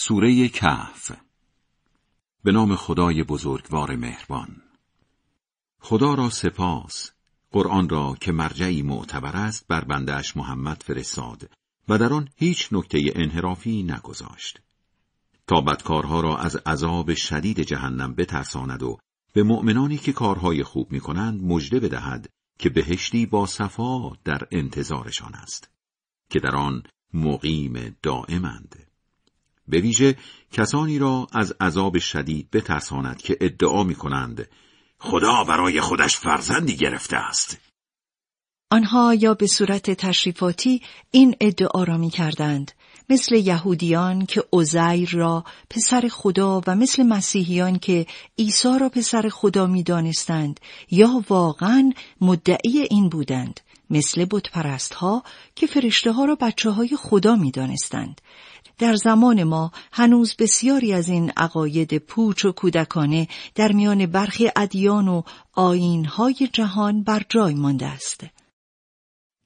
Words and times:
سوره 0.00 0.48
کهف. 0.48 1.12
به 2.44 2.52
نام 2.52 2.76
خدای 2.76 3.24
بزرگوار 3.24 3.96
مهربان. 3.96 4.62
خدا 5.80 6.14
را 6.14 6.30
سپاس. 6.30 7.10
قرآن 7.50 7.88
را 7.88 8.16
که 8.20 8.32
مرجعی 8.32 8.82
معتبر 8.82 9.36
است 9.36 9.66
بر 9.68 9.84
بندهش 9.84 10.36
محمد 10.36 10.82
فرستاد 10.82 11.50
و 11.88 11.98
در 11.98 12.12
آن 12.12 12.28
هیچ 12.36 12.68
نکته 12.72 13.12
انحرافی 13.14 13.82
نگذاشت. 13.82 14.60
تا 15.46 15.60
بدکارها 15.60 16.20
را 16.20 16.36
از 16.36 16.56
عذاب 16.56 17.14
شدید 17.14 17.60
جهنم 17.60 18.14
بترساند 18.14 18.82
و 18.82 18.98
به 19.32 19.42
مؤمنانی 19.42 19.98
که 19.98 20.12
کارهای 20.12 20.62
خوب 20.62 20.92
می‌کنند 20.92 21.42
مژده 21.42 21.80
بدهد 21.80 22.28
که 22.58 22.68
بهشتی 22.68 23.26
با 23.26 23.46
صفا 23.46 24.10
در 24.24 24.48
انتظارشان 24.50 25.34
است 25.34 25.70
که 26.30 26.40
در 26.40 26.56
آن 26.56 26.82
مقیم 27.14 27.96
دائمند. 28.02 28.87
به 29.68 29.80
ویژه 29.80 30.16
کسانی 30.52 30.98
را 30.98 31.26
از 31.32 31.54
عذاب 31.60 31.98
شدید 31.98 32.50
بترساند 32.50 33.22
که 33.22 33.36
ادعا 33.40 33.84
می 33.84 33.94
کنند 33.94 34.48
خدا 34.98 35.44
برای 35.44 35.80
خودش 35.80 36.16
فرزندی 36.16 36.76
گرفته 36.76 37.16
است. 37.16 37.58
آنها 38.70 39.14
یا 39.14 39.34
به 39.34 39.46
صورت 39.46 39.90
تشریفاتی 39.90 40.82
این 41.10 41.36
ادعا 41.40 41.84
را 41.84 41.96
می 41.96 42.10
کردند 42.10 42.72
مثل 43.10 43.34
یهودیان 43.34 44.26
که 44.26 44.44
عزیر 44.52 45.10
را 45.12 45.44
پسر 45.70 46.08
خدا 46.12 46.62
و 46.66 46.74
مثل 46.74 47.02
مسیحیان 47.02 47.78
که 47.78 48.06
عیسی 48.38 48.78
را 48.80 48.88
پسر 48.88 49.28
خدا 49.28 49.66
می 49.66 49.82
دانستند 49.82 50.60
یا 50.90 51.24
واقعا 51.28 51.92
مدعی 52.20 52.78
این 52.90 53.08
بودند 53.08 53.60
مثل 53.90 54.26
بتپرست 54.30 54.94
ها 54.94 55.22
که 55.54 55.66
فرشته 55.66 56.12
ها 56.12 56.24
را 56.24 56.34
بچه 56.34 56.70
های 56.70 56.96
خدا 56.96 57.36
می 57.36 57.50
دانستند. 57.50 58.20
در 58.78 58.94
زمان 58.94 59.44
ما 59.44 59.72
هنوز 59.92 60.34
بسیاری 60.38 60.92
از 60.92 61.08
این 61.08 61.32
عقاید 61.36 61.98
پوچ 61.98 62.44
و 62.44 62.52
کودکانه 62.52 63.28
در 63.54 63.72
میان 63.72 64.06
برخی 64.06 64.50
ادیان 64.56 65.08
و 65.08 65.22
آینهای 65.52 66.48
جهان 66.52 67.02
بر 67.02 67.22
جای 67.28 67.54
مانده 67.54 67.86
است. 67.86 68.24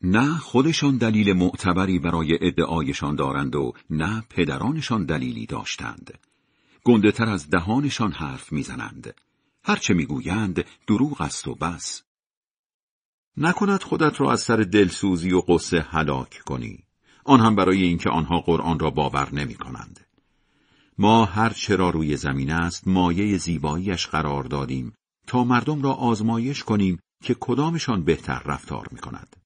نه 0.03 0.39
خودشان 0.39 0.97
دلیل 0.97 1.33
معتبری 1.33 1.99
برای 1.99 2.39
ادعایشان 2.41 3.17
دارند 3.17 3.57
و 3.57 3.73
نه 3.91 4.23
پدرانشان 4.31 5.05
دلیلی 5.05 5.47
داشتند. 5.47 6.19
گنده 6.85 7.13
تر 7.13 7.29
از 7.29 7.51
دهانشان 7.51 8.13
حرف 8.13 8.53
می‌زنند. 8.53 9.15
هرچه 9.65 9.95
می‌گویند 9.95 10.65
دروغ 10.87 11.21
است 11.21 11.49
و 11.49 11.55
بس. 11.55 12.03
نکند 13.37 13.83
خودت 13.83 14.21
را 14.21 14.33
از 14.33 14.41
سر 14.41 14.57
دلسوزی 14.57 15.33
و 15.33 15.41
قصه 15.41 15.81
هلاک 15.81 16.43
کنی. 16.47 16.79
آن 17.25 17.41
هم 17.41 17.57
برای 17.57 17.83
اینکه 17.83 18.11
آنها 18.11 18.41
قرآن 18.41 18.79
را 18.79 18.91
باور 18.91 19.35
نمی 19.35 19.55
کنند. 19.55 20.01
ما 20.99 21.25
هر 21.25 21.51
چرا 21.51 21.91
روی 21.91 22.17
زمین 22.17 22.51
است 22.51 22.89
مایه 22.89 23.37
زیباییش 23.37 24.07
قرار 24.07 24.45
دادیم 24.45 24.95
تا 25.27 25.45
مردم 25.45 25.83
را 25.83 25.93
آزمایش 25.93 26.65
کنیم 26.65 26.99
که 27.23 27.37
کدامشان 27.41 28.05
بهتر 28.05 28.43
رفتار 28.47 28.89
می 28.91 28.99
کند. 28.99 29.37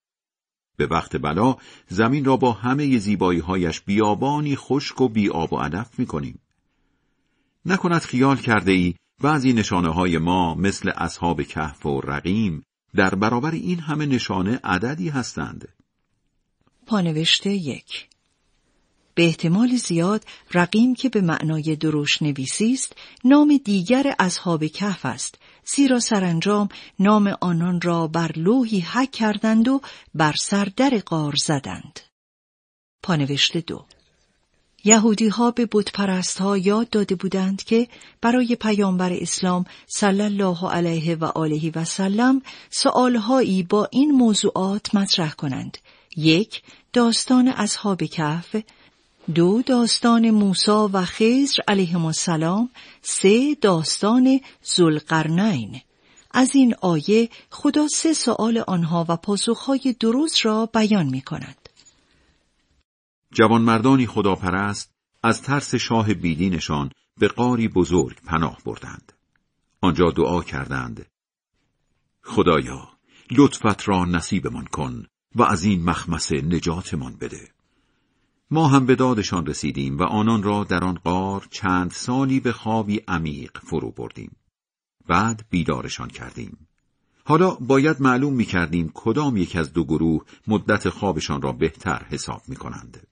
به 0.77 0.87
وقت 0.87 1.17
بلا 1.17 1.57
زمین 1.89 2.25
را 2.25 2.37
با 2.37 2.53
همه 2.53 2.99
زیبایی 2.99 3.41
هایش 3.41 3.81
بیابانی 3.81 4.57
خشک 4.57 5.01
و 5.01 5.09
بیاب 5.09 5.53
و 5.53 5.57
علف 5.57 5.99
می 5.99 6.07
کنیم. 6.07 6.41
نکند 7.67 8.01
خیال 8.01 8.37
کرده 8.37 8.73
ای 8.73 8.95
بعضی 9.23 9.53
نشانه 9.53 9.89
های 9.89 10.19
ما 10.19 10.55
مثل 10.55 10.93
اصحاب 10.97 11.43
کهف 11.43 11.87
و 11.87 12.01
رقیم 12.01 12.63
در 12.95 13.15
برابر 13.15 13.51
این 13.51 13.81
همه 13.81 14.07
نشانه 14.07 14.61
عددی 14.65 15.09
هستند. 15.09 15.69
پانوشته 16.87 17.51
یک. 17.51 18.09
به 19.15 19.27
احتمال 19.27 19.77
زیاد 19.77 20.25
رقیم 20.55 20.95
که 20.95 21.09
به 21.09 21.21
معنای 21.21 21.77
دروش 21.77 22.23
نویسی 22.23 22.73
است 22.73 22.97
نام 23.25 23.61
دیگر 23.65 24.15
اصحاب 24.19 24.67
کهف 24.67 25.07
است 25.07 25.39
زیرا 25.75 26.01
سرانجام 26.01 26.69
نام 26.99 27.37
آنان 27.41 27.81
را 27.81 28.07
بر 28.07 28.33
لوحی 28.37 28.81
حک 28.81 29.11
کردند 29.11 29.69
و 29.69 29.81
بر 30.15 30.35
سردر 30.39 30.99
قار 31.07 31.35
زدند. 31.45 32.01
پانوشته 33.03 33.61
دو. 33.61 33.87
یهودی 34.87 35.29
ها 35.29 35.51
به 35.51 35.69
بتپرست 35.73 36.39
ها 36.39 36.59
یاد 36.59 36.91
داده 36.91 37.15
بودند 37.15 37.63
که 37.63 37.89
برای 38.21 38.57
پیامبر 38.57 39.13
اسلام 39.13 39.65
صلی 39.87 40.23
الله 40.23 40.71
علیه 40.71 41.17
و 41.17 41.25
آله 41.25 41.73
و 41.75 41.85
سلم 41.85 42.43
سوالهایی 42.71 43.63
با 43.63 43.89
این 43.93 44.11
موضوعات 44.11 44.95
مطرح 44.95 45.33
کنند. 45.33 45.79
یک 46.17 46.63
داستان 46.93 47.49
اصحاب 47.49 48.05
کهف. 48.05 48.57
دو 49.35 49.63
داستان 49.63 50.31
موسا 50.31 50.91
و 50.93 51.05
خضر 51.05 51.63
علیهم 51.69 52.05
السلام. 52.05 52.71
سه 53.03 53.55
داستان 53.61 54.41
زلقرنین 54.63 55.81
از 56.31 56.55
این 56.55 56.75
آیه 56.81 57.29
خدا 57.51 57.89
سه 57.89 58.13
سوال 58.13 58.65
آنها 58.67 59.07
و 59.09 59.17
پاسخهای 59.17 59.97
درست 60.01 60.47
را 60.47 60.67
بیان 60.67 61.07
می 61.07 61.21
کند. 61.21 61.66
جوانمردانی 63.39 64.07
خداپرست 64.07 64.95
از 65.23 65.43
ترس 65.43 65.75
شاه 65.75 66.15
بیدینشان 66.15 66.91
به 67.19 67.29
قاری 67.29 67.69
بزرگ 67.69 68.17
پناه 68.27 68.59
بردند. 68.65 69.13
آنجا 69.81 70.11
دعا 70.11 70.43
کردند. 70.43 71.07
خدایا 72.23 72.89
لطفت 73.31 73.89
را 73.89 74.05
نصیبمان 74.05 74.65
کن 74.65 75.07
و 75.35 75.43
از 75.43 75.65
این 75.65 75.85
مخمسه 75.85 76.43
نجاتمان 76.43 77.17
بده. 77.17 77.49
ما 78.51 78.69
هم 78.69 78.87
به 78.87 78.95
دادشان 78.95 79.47
رسیدیم 79.47 79.99
و 79.99 80.03
آنان 80.03 80.43
را 80.43 80.65
در 80.65 80.85
آن 80.85 80.95
قار 80.95 81.47
چند 81.51 81.91
سالی 81.91 82.41
به 82.41 82.53
خوابی 82.53 83.01
عمیق 83.09 83.59
فرو 83.59 83.91
بردیم. 83.91 84.37
بعد 85.07 85.45
بیدارشان 85.51 86.09
کردیم. 86.09 86.69
حالا 87.25 87.51
باید 87.51 88.03
معلوم 88.03 88.35
می 88.35 88.45
کردیم 88.45 88.91
کدام 88.95 89.37
یک 89.37 89.57
از 89.57 89.73
دو 89.73 89.85
گروه 89.85 90.25
مدت 90.47 90.89
خوابشان 90.89 91.43
را 91.43 91.53
بهتر 91.53 92.07
حساب 92.11 92.43
می 92.49 92.57
کنند. 92.57 93.07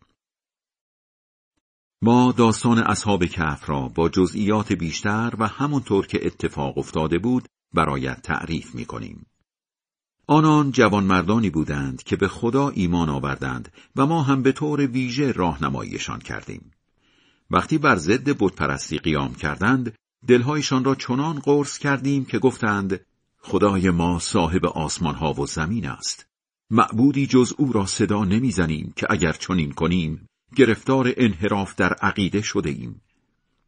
ما 2.04 2.32
داستان 2.32 2.78
اصحاب 2.78 3.24
کهف 3.24 3.70
را 3.70 3.88
با 3.88 4.08
جزئیات 4.08 4.72
بیشتر 4.72 5.32
و 5.38 5.46
همونطور 5.46 6.06
که 6.06 6.26
اتفاق 6.26 6.78
افتاده 6.78 7.18
بود 7.18 7.48
برایت 7.74 8.22
تعریف 8.22 8.74
می 8.74 8.84
کنیم. 8.84 9.26
آنان 10.26 10.70
جوانمردانی 10.70 11.50
بودند 11.50 12.02
که 12.02 12.16
به 12.16 12.28
خدا 12.28 12.68
ایمان 12.68 13.08
آوردند 13.08 13.72
و 13.96 14.06
ما 14.06 14.22
هم 14.22 14.42
به 14.42 14.52
طور 14.52 14.86
ویژه 14.86 15.32
راهنماییشان 15.32 16.18
کردیم. 16.18 16.70
وقتی 17.50 17.78
بر 17.78 17.96
ضد 17.96 18.28
بتپرستی 18.38 18.98
قیام 18.98 19.34
کردند، 19.34 19.94
دلهایشان 20.26 20.84
را 20.84 20.94
چنان 20.94 21.38
قرص 21.38 21.78
کردیم 21.78 22.24
که 22.24 22.38
گفتند 22.38 23.00
خدای 23.38 23.90
ما 23.90 24.18
صاحب 24.18 24.66
آسمان 24.66 25.14
ها 25.14 25.32
و 25.32 25.46
زمین 25.46 25.86
است. 25.86 26.26
معبودی 26.70 27.26
جز 27.26 27.52
او 27.58 27.72
را 27.72 27.86
صدا 27.86 28.24
نمی‌زنیم 28.24 28.92
که 28.96 29.06
اگر 29.10 29.32
چنین 29.32 29.72
کنیم 29.72 30.28
گرفتار 30.54 31.12
انحراف 31.16 31.74
در 31.74 31.92
عقیده 31.92 32.42
شده 32.42 32.70
ایم. 32.70 33.00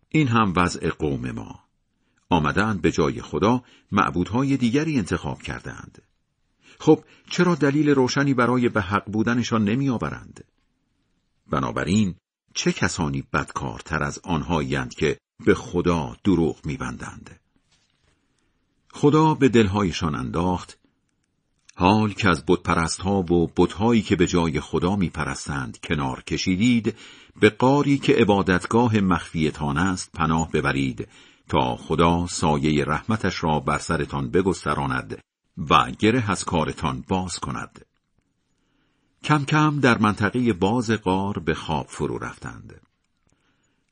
این 0.08 0.28
هم 0.28 0.52
وضع 0.56 0.90
قوم 0.90 1.30
ما. 1.30 1.64
آمدند 2.28 2.82
به 2.82 2.92
جای 2.92 3.22
خدا 3.22 3.62
معبودهای 3.92 4.56
دیگری 4.56 4.98
انتخاب 4.98 5.42
کردند. 5.42 6.02
خب 6.78 7.04
چرا 7.30 7.54
دلیل 7.54 7.88
روشنی 7.88 8.34
برای 8.34 8.68
به 8.68 8.80
حق 8.80 9.10
بودنشان 9.10 9.64
نمی 9.64 9.88
آورند؟ 9.88 10.44
بنابراین 11.50 12.14
چه 12.54 12.72
کسانی 12.72 13.22
بدکارتر 13.32 14.02
از 14.02 14.18
آنهایند 14.24 14.94
که 14.94 15.18
به 15.46 15.54
خدا 15.54 16.16
دروغ 16.24 16.66
میبندند؟ 16.66 17.40
خدا 18.92 19.34
به 19.34 19.48
دلهایشان 19.48 20.14
انداخت 20.14 20.78
حال 21.78 22.12
که 22.12 22.28
از 22.28 22.44
بتپرست 22.48 23.00
ها 23.00 23.22
و 23.22 23.46
بتهایی 23.56 24.02
که 24.02 24.16
به 24.16 24.26
جای 24.26 24.60
خدا 24.60 24.96
میپرستند 24.96 25.78
کنار 25.82 26.22
کشیدید 26.22 26.94
به 27.40 27.50
قاری 27.50 27.98
که 27.98 28.14
عبادتگاه 28.14 29.00
مخفیتان 29.00 29.78
است 29.78 30.12
پناه 30.12 30.50
ببرید 30.50 31.08
تا 31.48 31.76
خدا 31.76 32.26
سایه 32.26 32.84
رحمتش 32.84 33.44
را 33.44 33.60
بر 33.60 33.78
سرتان 33.78 34.30
بگستراند 34.30 35.18
و 35.70 35.90
گره 35.90 36.30
از 36.30 36.44
کارتان 36.44 37.04
باز 37.08 37.38
کند. 37.38 37.84
کم 39.24 39.44
کم 39.44 39.80
در 39.80 39.98
منطقه 39.98 40.52
باز 40.52 40.90
قار 40.90 41.38
به 41.38 41.54
خواب 41.54 41.86
فرو 41.88 42.18
رفتند. 42.18 42.80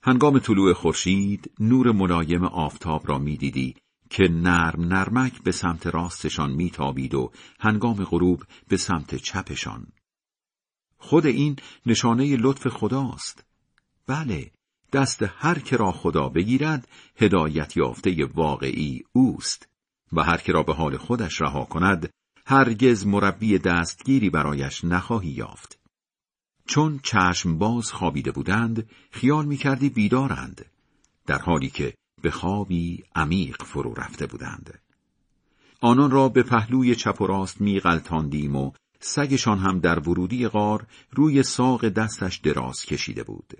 هنگام 0.02 0.38
طلوع 0.38 0.72
خورشید 0.72 1.50
نور 1.60 1.92
ملایم 1.92 2.44
آفتاب 2.44 3.08
را 3.08 3.18
می‌دیدی 3.18 3.74
که 4.14 4.28
نرم 4.30 4.84
نرمک 4.84 5.42
به 5.42 5.52
سمت 5.52 5.86
راستشان 5.86 6.52
میتابید 6.52 7.14
و 7.14 7.32
هنگام 7.60 8.04
غروب 8.04 8.44
به 8.68 8.76
سمت 8.76 9.14
چپشان. 9.14 9.86
خود 10.98 11.26
این 11.26 11.56
نشانه 11.86 12.36
لطف 12.36 12.68
خداست. 12.68 13.44
بله، 14.06 14.50
دست 14.92 15.22
هر 15.22 15.58
که 15.58 15.76
را 15.76 15.92
خدا 15.92 16.28
بگیرد 16.28 16.88
هدایت 17.16 17.76
یافته 17.76 18.24
واقعی 18.34 19.02
اوست. 19.12 19.68
و 20.12 20.22
هر 20.22 20.36
که 20.36 20.52
را 20.52 20.62
به 20.62 20.74
حال 20.74 20.96
خودش 20.96 21.40
رها 21.40 21.64
کند 21.64 22.10
هرگز 22.46 23.06
مربی 23.06 23.58
دستگیری 23.58 24.30
برایش 24.30 24.84
نخواهی 24.84 25.30
یافت 25.30 25.78
چون 26.66 27.00
چشم 27.02 27.58
باز 27.58 27.92
خوابیده 27.92 28.32
بودند 28.32 28.90
خیال 29.10 29.46
می‌کردی 29.46 29.88
بیدارند 29.88 30.64
در 31.26 31.38
حالی 31.38 31.70
که 31.70 31.94
به 32.24 32.30
خوابی 32.30 33.04
عمیق 33.14 33.62
فرو 33.62 33.94
رفته 33.94 34.26
بودند 34.26 34.78
آنان 35.80 36.10
را 36.10 36.28
به 36.28 36.42
پهلوی 36.42 36.94
چپ 36.94 37.20
و 37.20 37.26
راست 37.26 37.60
میغلطاندیم 37.60 38.56
و 38.56 38.72
سگشان 39.00 39.58
هم 39.58 39.80
در 39.80 39.98
ورودی 39.98 40.48
غار 40.48 40.86
روی 41.10 41.42
ساق 41.42 41.88
دستش 41.88 42.36
دراز 42.36 42.84
کشیده 42.84 43.22
بود 43.22 43.52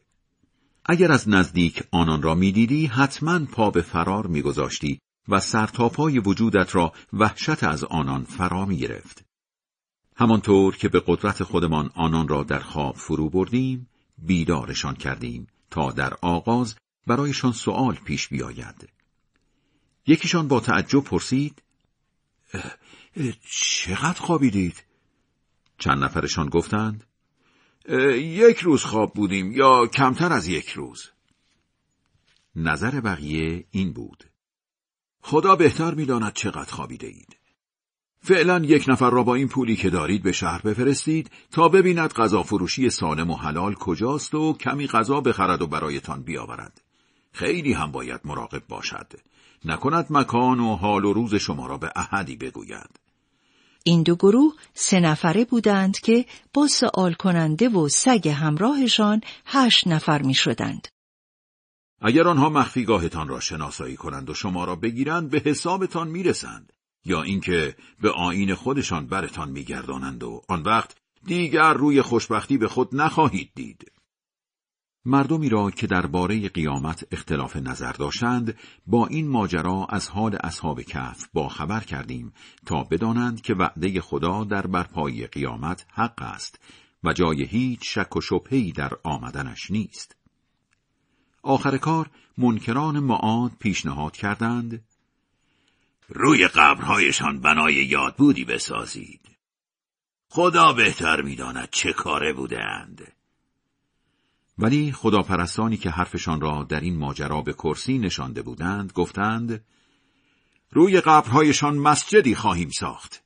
اگر 0.84 1.12
از 1.12 1.28
نزدیک 1.28 1.82
آنان 1.90 2.22
را 2.22 2.34
می‌دیدی 2.34 2.86
حتما 2.86 3.38
پا 3.44 3.70
به 3.70 3.82
فرار 3.82 4.26
میگذاشتی 4.26 4.98
و 5.28 5.40
سرتاپای 5.40 6.18
وجودت 6.18 6.74
را 6.74 6.92
وحشت 7.12 7.64
از 7.64 7.84
آنان 7.84 8.24
فرا 8.24 8.64
می 8.64 8.76
گرفت. 8.76 9.24
همانطور 10.16 10.76
که 10.76 10.88
به 10.88 11.02
قدرت 11.06 11.42
خودمان 11.42 11.90
آنان 11.94 12.28
را 12.28 12.42
در 12.42 12.58
خواب 12.58 12.96
فرو 12.96 13.30
بردیم، 13.30 13.88
بیدارشان 14.18 14.94
کردیم 14.94 15.46
تا 15.70 15.90
در 15.90 16.14
آغاز 16.22 16.74
برایشان 17.06 17.52
سوال 17.52 17.94
پیش 17.94 18.28
بیاید. 18.28 18.88
یکیشان 20.06 20.48
با 20.48 20.60
تعجب 20.60 21.04
پرسید 21.04 21.62
چقدر 23.50 24.20
خوابیدید؟ 24.20 24.84
چند 25.78 26.04
نفرشان 26.04 26.48
گفتند 26.48 27.04
یک 28.18 28.58
روز 28.58 28.84
خواب 28.84 29.14
بودیم 29.14 29.52
یا 29.52 29.86
کمتر 29.86 30.32
از 30.32 30.46
یک 30.46 30.68
روز. 30.68 31.10
نظر 32.56 33.00
بقیه 33.00 33.64
این 33.70 33.92
بود. 33.92 34.24
خدا 35.20 35.56
بهتر 35.56 35.94
می‌داند 35.94 36.32
چقدر 36.32 36.72
خوابیده 36.72 37.06
اید. 37.06 37.36
فعلا 38.20 38.58
یک 38.58 38.84
نفر 38.88 39.10
را 39.10 39.22
با 39.22 39.34
این 39.34 39.48
پولی 39.48 39.76
که 39.76 39.90
دارید 39.90 40.22
به 40.22 40.32
شهر 40.32 40.62
بفرستید 40.62 41.30
تا 41.50 41.68
ببیند 41.68 42.12
غذا 42.12 42.42
فروشی 42.42 42.90
سالم 42.90 43.30
و 43.30 43.36
حلال 43.36 43.74
کجاست 43.74 44.34
و 44.34 44.52
کمی 44.52 44.86
غذا 44.86 45.20
بخرد 45.20 45.62
و 45.62 45.66
برایتان 45.66 46.22
بیاورد. 46.22 46.83
خیلی 47.34 47.72
هم 47.72 47.92
باید 47.92 48.20
مراقب 48.24 48.62
باشد. 48.68 49.12
نکند 49.64 50.06
مکان 50.10 50.60
و 50.60 50.76
حال 50.76 51.04
و 51.04 51.12
روز 51.12 51.34
شما 51.34 51.66
را 51.66 51.78
به 51.78 51.92
احدی 51.96 52.36
بگوید. 52.36 53.00
این 53.84 54.02
دو 54.02 54.16
گروه 54.16 54.52
سه 54.74 55.00
نفره 55.00 55.44
بودند 55.44 55.98
که 55.98 56.26
با 56.52 56.66
سوال 56.66 57.12
کننده 57.12 57.68
و 57.68 57.88
سگ 57.88 58.28
همراهشان 58.28 59.20
هشت 59.46 59.86
نفر 59.86 60.22
می 60.22 60.34
شدند. 60.34 60.88
اگر 62.00 62.28
آنها 62.28 62.48
مخفیگاهتان 62.48 63.28
را 63.28 63.40
شناسایی 63.40 63.96
کنند 63.96 64.30
و 64.30 64.34
شما 64.34 64.64
را 64.64 64.76
بگیرند 64.76 65.30
به 65.30 65.42
حسابتان 65.44 66.08
می‌رسند 66.08 66.72
یا 67.04 67.22
اینکه 67.22 67.76
به 68.00 68.10
آین 68.10 68.54
خودشان 68.54 69.06
برتان 69.06 69.50
میگردانند 69.50 70.22
و 70.22 70.42
آن 70.48 70.62
وقت 70.62 70.96
دیگر 71.26 71.72
روی 71.72 72.02
خوشبختی 72.02 72.58
به 72.58 72.68
خود 72.68 72.88
نخواهید 72.92 73.50
دید. 73.54 73.93
مردمی 75.06 75.48
را 75.48 75.70
که 75.70 75.86
درباره 75.86 76.48
قیامت 76.48 77.04
اختلاف 77.12 77.56
نظر 77.56 77.92
داشتند 77.92 78.58
با 78.86 79.06
این 79.06 79.28
ماجرا 79.28 79.86
از 79.90 80.08
حال 80.08 80.38
اصحاب 80.40 80.82
کف 80.82 81.28
با 81.32 81.48
خبر 81.48 81.80
کردیم 81.80 82.32
تا 82.66 82.84
بدانند 82.84 83.40
که 83.40 83.54
وعده 83.54 84.00
خدا 84.00 84.44
در 84.44 84.66
برپایی 84.66 85.26
قیامت 85.26 85.86
حق 85.92 86.22
است 86.22 86.60
و 87.04 87.12
جای 87.12 87.44
هیچ 87.44 87.80
شک 87.82 88.16
و 88.16 88.20
شبهی 88.20 88.72
در 88.72 88.92
آمدنش 89.02 89.70
نیست. 89.70 90.16
آخر 91.42 91.76
کار 91.76 92.10
منکران 92.38 92.98
معاد 92.98 93.52
پیشنهاد 93.60 94.16
کردند 94.16 94.84
روی 96.08 96.48
قبرهایشان 96.48 97.40
بنای 97.40 97.74
یاد 97.74 98.14
بودی 98.16 98.44
بسازید. 98.44 99.20
خدا 100.28 100.72
بهتر 100.72 101.22
می‌داند 101.22 101.68
چه 101.70 101.92
کاره 101.92 102.32
بودند. 102.32 103.12
ولی 104.58 104.92
خداپرستانی 104.92 105.76
که 105.76 105.90
حرفشان 105.90 106.40
را 106.40 106.66
در 106.68 106.80
این 106.80 106.96
ماجرا 106.96 107.42
به 107.42 107.52
کرسی 107.52 107.98
نشانده 107.98 108.42
بودند 108.42 108.92
گفتند 108.92 109.64
روی 110.70 111.00
قبرهایشان 111.00 111.78
مسجدی 111.78 112.34
خواهیم 112.34 112.70
ساخت. 112.70 113.24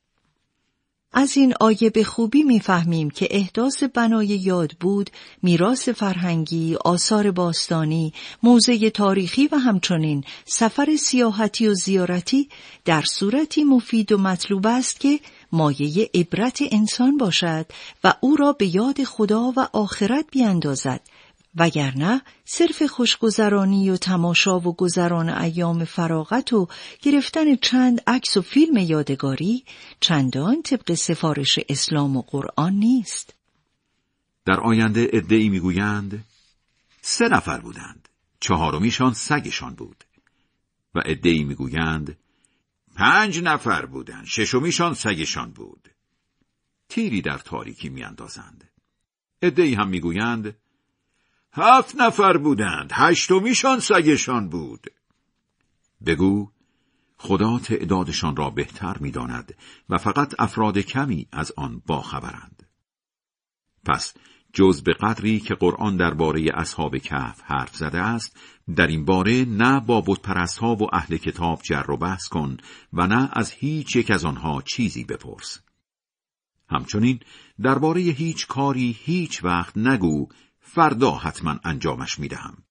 از 1.13 1.37
این 1.37 1.53
آیه 1.59 1.89
به 1.89 2.03
خوبی 2.03 2.43
می‌فهمیم 2.43 3.09
که 3.09 3.27
احداث 3.31 3.83
بنای 3.83 4.27
یاد 4.27 4.71
بود، 4.79 5.09
میراث 5.43 5.89
فرهنگی، 5.89 6.75
آثار 6.75 7.31
باستانی، 7.31 8.13
موزه 8.43 8.89
تاریخی 8.89 9.47
و 9.47 9.55
همچنین 9.55 10.23
سفر 10.45 10.95
سیاحتی 10.95 11.67
و 11.67 11.73
زیارتی 11.73 12.49
در 12.85 13.01
صورتی 13.01 13.63
مفید 13.63 14.11
و 14.11 14.17
مطلوب 14.17 14.67
است 14.67 14.99
که 14.99 15.19
مایه 15.51 16.09
عبرت 16.13 16.59
انسان 16.71 17.17
باشد 17.17 17.65
و 18.03 18.13
او 18.21 18.35
را 18.35 18.53
به 18.53 18.75
یاد 18.75 19.03
خدا 19.03 19.53
و 19.57 19.67
آخرت 19.73 20.25
بیاندازد 20.31 21.01
وگرنه 21.55 22.21
صرف 22.45 22.83
خوشگذرانی 22.83 23.89
و 23.89 23.97
تماشا 23.97 24.59
و 24.59 24.75
گذران 24.75 25.29
ایام 25.29 25.85
فراغت 25.85 26.53
و 26.53 26.67
گرفتن 27.01 27.55
چند 27.55 28.01
عکس 28.07 28.37
و 28.37 28.41
فیلم 28.41 28.77
یادگاری 28.77 29.65
چندان 29.99 30.61
طبق 30.61 30.93
سفارش 30.93 31.59
اسلام 31.69 32.17
و 32.17 32.21
قرآن 32.21 32.73
نیست. 32.73 33.33
در 34.45 34.59
آینده 34.59 35.09
ادعی 35.13 35.49
می‌گویند 35.49 36.25
سه 37.01 37.29
نفر 37.29 37.59
بودند. 37.59 38.09
چهارمیشان 38.39 39.13
سگشان 39.13 39.75
بود. 39.75 40.03
و 40.95 41.01
ادعی 41.05 41.43
می‌گویند 41.43 42.17
پنج 42.95 43.39
نفر 43.39 43.85
بودند. 43.85 44.25
ششمیشان 44.25 44.93
سگشان 44.93 45.51
بود. 45.51 45.89
تیری 46.89 47.21
در 47.21 47.37
تاریکی 47.37 47.89
میاندازند. 47.89 48.69
ادعی 49.41 49.73
هم 49.73 49.87
می‌گویند 49.87 50.55
هفت 51.53 51.95
نفر 51.95 52.37
بودند. 52.37 52.91
هشتمیشان 52.93 53.79
سگشان 53.79 54.49
بود. 54.49 54.87
بگو 56.05 56.51
خدا 57.17 57.59
تعدادشان 57.59 58.35
را 58.35 58.49
بهتر 58.49 58.97
می‌داند 58.97 59.55
و 59.89 59.97
فقط 59.97 60.35
افراد 60.39 60.77
کمی 60.77 61.27
از 61.31 61.51
آن 61.57 61.81
باخبرند. 61.85 62.63
پس 63.85 64.13
جز 64.53 64.83
به 64.83 64.93
قدری 64.93 65.39
که 65.39 65.55
قرآن 65.55 65.97
درباره 65.97 66.45
اصحاب 66.53 66.97
کهف 66.97 67.41
حرف 67.43 67.75
زده 67.75 67.99
است 67.99 68.37
در 68.75 68.87
این 68.87 69.05
باره 69.05 69.45
نه 69.45 69.79
با 69.79 70.01
بتپرست 70.01 70.57
ها 70.57 70.75
و 70.75 70.95
اهل 70.95 71.17
کتاب 71.17 71.61
جر 71.63 71.91
و 71.91 71.97
بحث 71.97 72.27
کن 72.27 72.57
و 72.93 73.07
نه 73.07 73.29
از 73.33 73.51
هیچ 73.51 73.95
یک 73.95 74.11
از 74.11 74.25
آنها 74.25 74.61
چیزی 74.61 75.03
بپرس. 75.03 75.59
همچنین 76.69 77.19
درباره 77.61 78.01
هیچ 78.01 78.47
کاری 78.47 78.97
هیچ 78.99 79.43
وقت 79.43 79.77
نگو 79.77 80.27
فردا 80.73 81.11
حتما 81.11 81.59
انجامش 81.63 82.19
می‌دهم. 82.19 82.63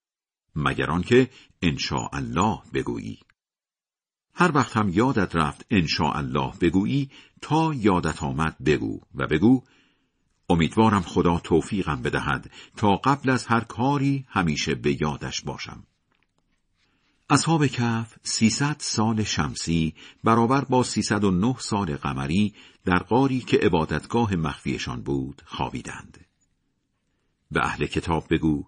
مگر 0.56 0.90
آنکه 0.90 1.30
انشاء 1.62 2.08
الله 2.12 2.58
بگویی. 2.74 3.18
هر 4.34 4.50
وقت 4.54 4.76
هم 4.76 4.88
یادت 4.88 5.36
رفت 5.36 5.66
انشاء 5.70 6.16
الله 6.16 6.52
بگویی 6.60 7.10
تا 7.40 7.74
یادت 7.74 8.22
آمد 8.22 8.56
بگو 8.64 9.00
و 9.14 9.26
بگو 9.26 9.62
امیدوارم 10.48 11.02
خدا 11.02 11.38
توفیقم 11.38 12.02
بدهد 12.02 12.50
تا 12.76 12.96
قبل 12.96 13.30
از 13.30 13.46
هر 13.46 13.60
کاری 13.60 14.26
همیشه 14.28 14.74
به 14.74 15.02
یادش 15.02 15.42
باشم. 15.42 15.82
اصحاب 17.30 17.66
کف 17.66 18.14
300 18.22 18.76
سال 18.78 19.24
شمسی 19.24 19.94
برابر 20.24 20.64
با 20.64 20.82
309 20.82 21.54
سال 21.58 21.96
قمری 21.96 22.54
در 22.84 22.98
قاری 22.98 23.40
که 23.40 23.56
عبادتگاه 23.56 24.36
مخفیشان 24.36 25.02
بود 25.02 25.42
خوابیدند. 25.46 26.27
به 27.50 27.64
اهل 27.64 27.86
کتاب 27.86 28.24
بگو 28.30 28.64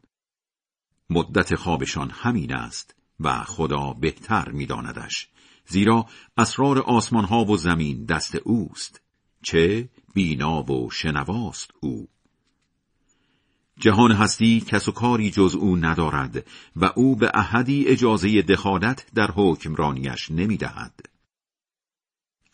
مدت 1.11 1.55
خوابشان 1.55 2.11
همین 2.11 2.55
است 2.55 2.95
و 3.21 3.45
خدا 3.45 3.93
بهتر 3.93 4.51
میداندش 4.51 5.29
زیرا 5.67 6.07
اسرار 6.37 6.79
آسمان 6.79 7.25
ها 7.25 7.45
و 7.45 7.57
زمین 7.57 8.05
دست 8.05 8.35
اوست 8.35 9.01
چه 9.43 9.89
بینا 10.15 10.63
و 10.63 10.91
شنواست 10.91 11.71
او 11.81 12.09
جهان 13.81 14.13
هستی 14.13 14.61
کس 14.61 14.89
و 14.89 14.93
کاری 14.93 15.31
جز 15.31 15.55
او 15.55 15.77
ندارد 15.77 16.47
و 16.77 16.85
او 16.97 17.17
به 17.17 17.31
احدی 17.35 17.87
اجازه 17.87 18.43
دخالت 18.43 19.07
در 19.15 19.31
حکمرانیش 19.31 20.31
نمی‌دهد. 20.31 21.01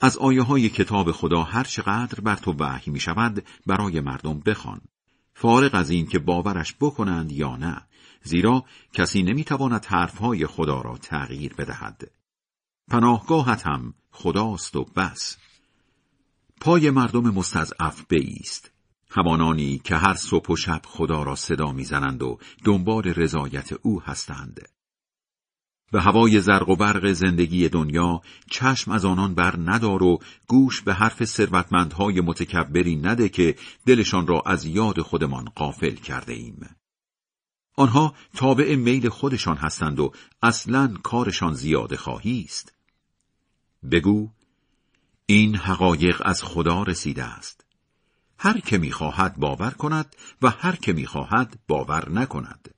از 0.01 0.19
آیه 0.19 0.43
های 0.43 0.69
کتاب 0.69 1.13
خدا 1.13 1.43
هر 1.43 1.65
چقدر 1.65 2.21
بر 2.21 2.37
تو 2.37 2.53
وحی 2.53 2.93
می 2.93 3.01
شود 3.01 3.45
برای 3.67 4.01
مردم 4.01 4.41
بخوان. 4.41 4.81
فارغ 5.39 5.75
از 5.75 5.91
این 5.91 6.07
که 6.07 6.19
باورش 6.19 6.75
بکنند 6.81 7.33
یا 7.33 7.57
نه 7.57 7.83
زیرا 8.23 8.65
کسی 8.93 9.23
نمی‌تواند 9.23 9.85
حرفهای 9.85 10.47
خدا 10.47 10.81
را 10.81 10.99
تغییر 10.99 11.55
بدهد. 11.55 12.11
پناهگاهت 12.91 13.67
هم 13.67 13.95
خداست 14.11 14.77
و 14.77 14.85
بس. 14.85 15.37
پای 16.61 16.91
مردم 16.91 17.31
مستضعف 17.31 18.05
بیست. 18.09 18.71
همانانی 19.11 19.79
که 19.79 19.97
هر 19.97 20.15
صبح 20.15 20.53
و 20.53 20.57
شب 20.57 20.81
خدا 20.85 21.23
را 21.23 21.35
صدا 21.35 21.73
می‌زنند 21.73 22.23
و 22.23 22.39
دنبال 22.65 23.03
رضایت 23.03 23.73
او 23.73 24.03
هستند. 24.03 24.76
به 25.93 26.01
هوای 26.01 26.41
زرق 26.41 26.69
و 26.69 26.77
برق 26.77 27.13
زندگی 27.13 27.69
دنیا 27.69 28.21
چشم 28.51 28.91
از 28.91 29.05
آنان 29.05 29.35
بر 29.35 29.57
ندار 29.57 30.03
و 30.03 30.19
گوش 30.49 30.81
به 30.81 30.95
حرف 30.95 31.25
ثروتمندهای 31.25 32.21
متکبری 32.21 32.97
نده 32.97 33.29
که 33.29 33.57
دلشان 33.87 34.27
را 34.27 34.43
از 34.47 34.65
یاد 34.65 35.01
خودمان 35.01 35.45
قافل 35.45 35.95
کرده 35.95 36.33
ایم. 36.33 36.77
آنها 37.77 38.15
تابع 38.35 38.77
میل 38.77 39.09
خودشان 39.09 39.57
هستند 39.57 40.01
و 40.01 40.13
اصلا 40.43 40.95
کارشان 41.03 41.55
زیاده 41.55 41.97
خواهی 41.97 42.43
است. 42.45 42.73
بگو 43.91 44.31
این 45.27 45.57
حقایق 45.57 46.23
از 46.25 46.43
خدا 46.43 46.83
رسیده 46.83 47.25
است. 47.25 47.65
هر 48.39 48.61
که 48.61 48.79
می‌خواهد 48.79 49.37
باور 49.37 49.71
کند 49.71 50.17
و 50.43 50.51
هر 50.51 50.77
که 50.77 50.93
می‌خواهد 50.93 51.59
باور 51.69 52.11
نکند. 52.11 52.76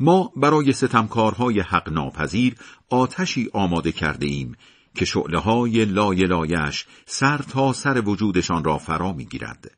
ما 0.00 0.32
برای 0.36 0.72
ستمکارهای 0.72 1.60
حق 1.60 1.88
ناپذیر 1.88 2.54
آتشی 2.90 3.50
آماده 3.52 3.92
کرده 3.92 4.26
ایم 4.26 4.56
که 4.94 5.04
شعله 5.04 5.38
های 5.38 5.84
لای 5.84 6.26
لایش 6.26 6.86
سر 7.06 7.38
تا 7.38 7.72
سر 7.72 8.00
وجودشان 8.00 8.64
را 8.64 8.78
فرا 8.78 9.12
می‌گیرد. 9.12 9.70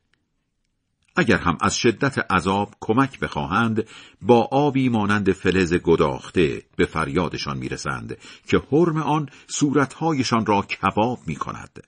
اگر 1.15 1.37
هم 1.37 1.57
از 1.61 1.77
شدت 1.77 2.31
عذاب 2.31 2.75
کمک 2.79 3.19
بخواهند 3.19 3.87
با 4.21 4.41
آبی 4.51 4.89
مانند 4.89 5.31
فلز 5.31 5.73
گداخته 5.73 6.63
به 6.75 6.85
فریادشان 6.85 7.57
می‌رسند 7.57 8.17
که 8.47 8.61
حرم 8.71 8.97
آن 8.97 9.29
صورتهایشان 9.47 10.45
را 10.45 10.61
کباب 10.61 11.19
می 11.27 11.35
کند. 11.35 11.83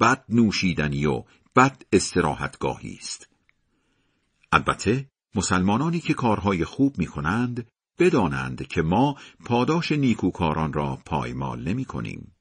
بد 0.00 0.24
نوشیدنی 0.28 1.06
و 1.06 1.24
بد 1.56 1.82
استراحتگاهی 1.92 2.98
است. 3.00 3.28
البته 4.52 5.09
مسلمانانی 5.34 6.00
که 6.00 6.14
کارهای 6.14 6.64
خوب 6.64 6.98
می 6.98 7.06
کنند 7.06 7.66
بدانند 7.98 8.66
که 8.66 8.82
ما 8.82 9.16
پاداش 9.44 9.92
نیکوکاران 9.92 10.72
را 10.72 10.98
پایمال 11.06 11.68
نمی 11.68 11.84
کنیم. 11.84 12.32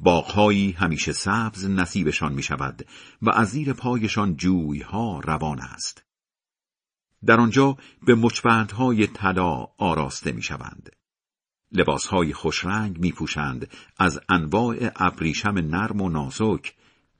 باغهایی 0.00 0.72
همیشه 0.72 1.12
سبز 1.12 1.64
نصیبشان 1.64 2.32
می 2.32 2.42
شود 2.42 2.86
و 3.22 3.30
از 3.30 3.48
زیر 3.48 3.72
پایشان 3.72 4.36
جویها 4.36 5.20
روان 5.20 5.60
است. 5.60 6.04
در 7.24 7.40
آنجا 7.40 7.76
به 8.06 8.14
مچبندهای 8.14 9.06
طلا 9.06 9.66
آراسته 9.78 10.32
می 10.32 10.42
شوند. 10.42 10.90
لباسهای 11.72 12.32
خوشرنگ 12.32 12.98
می 12.98 13.12
پوشند 13.12 13.70
از 13.98 14.20
انواع 14.28 14.90
ابریشم 14.96 15.58
نرم 15.58 16.00
و 16.00 16.08
نازک 16.08 16.74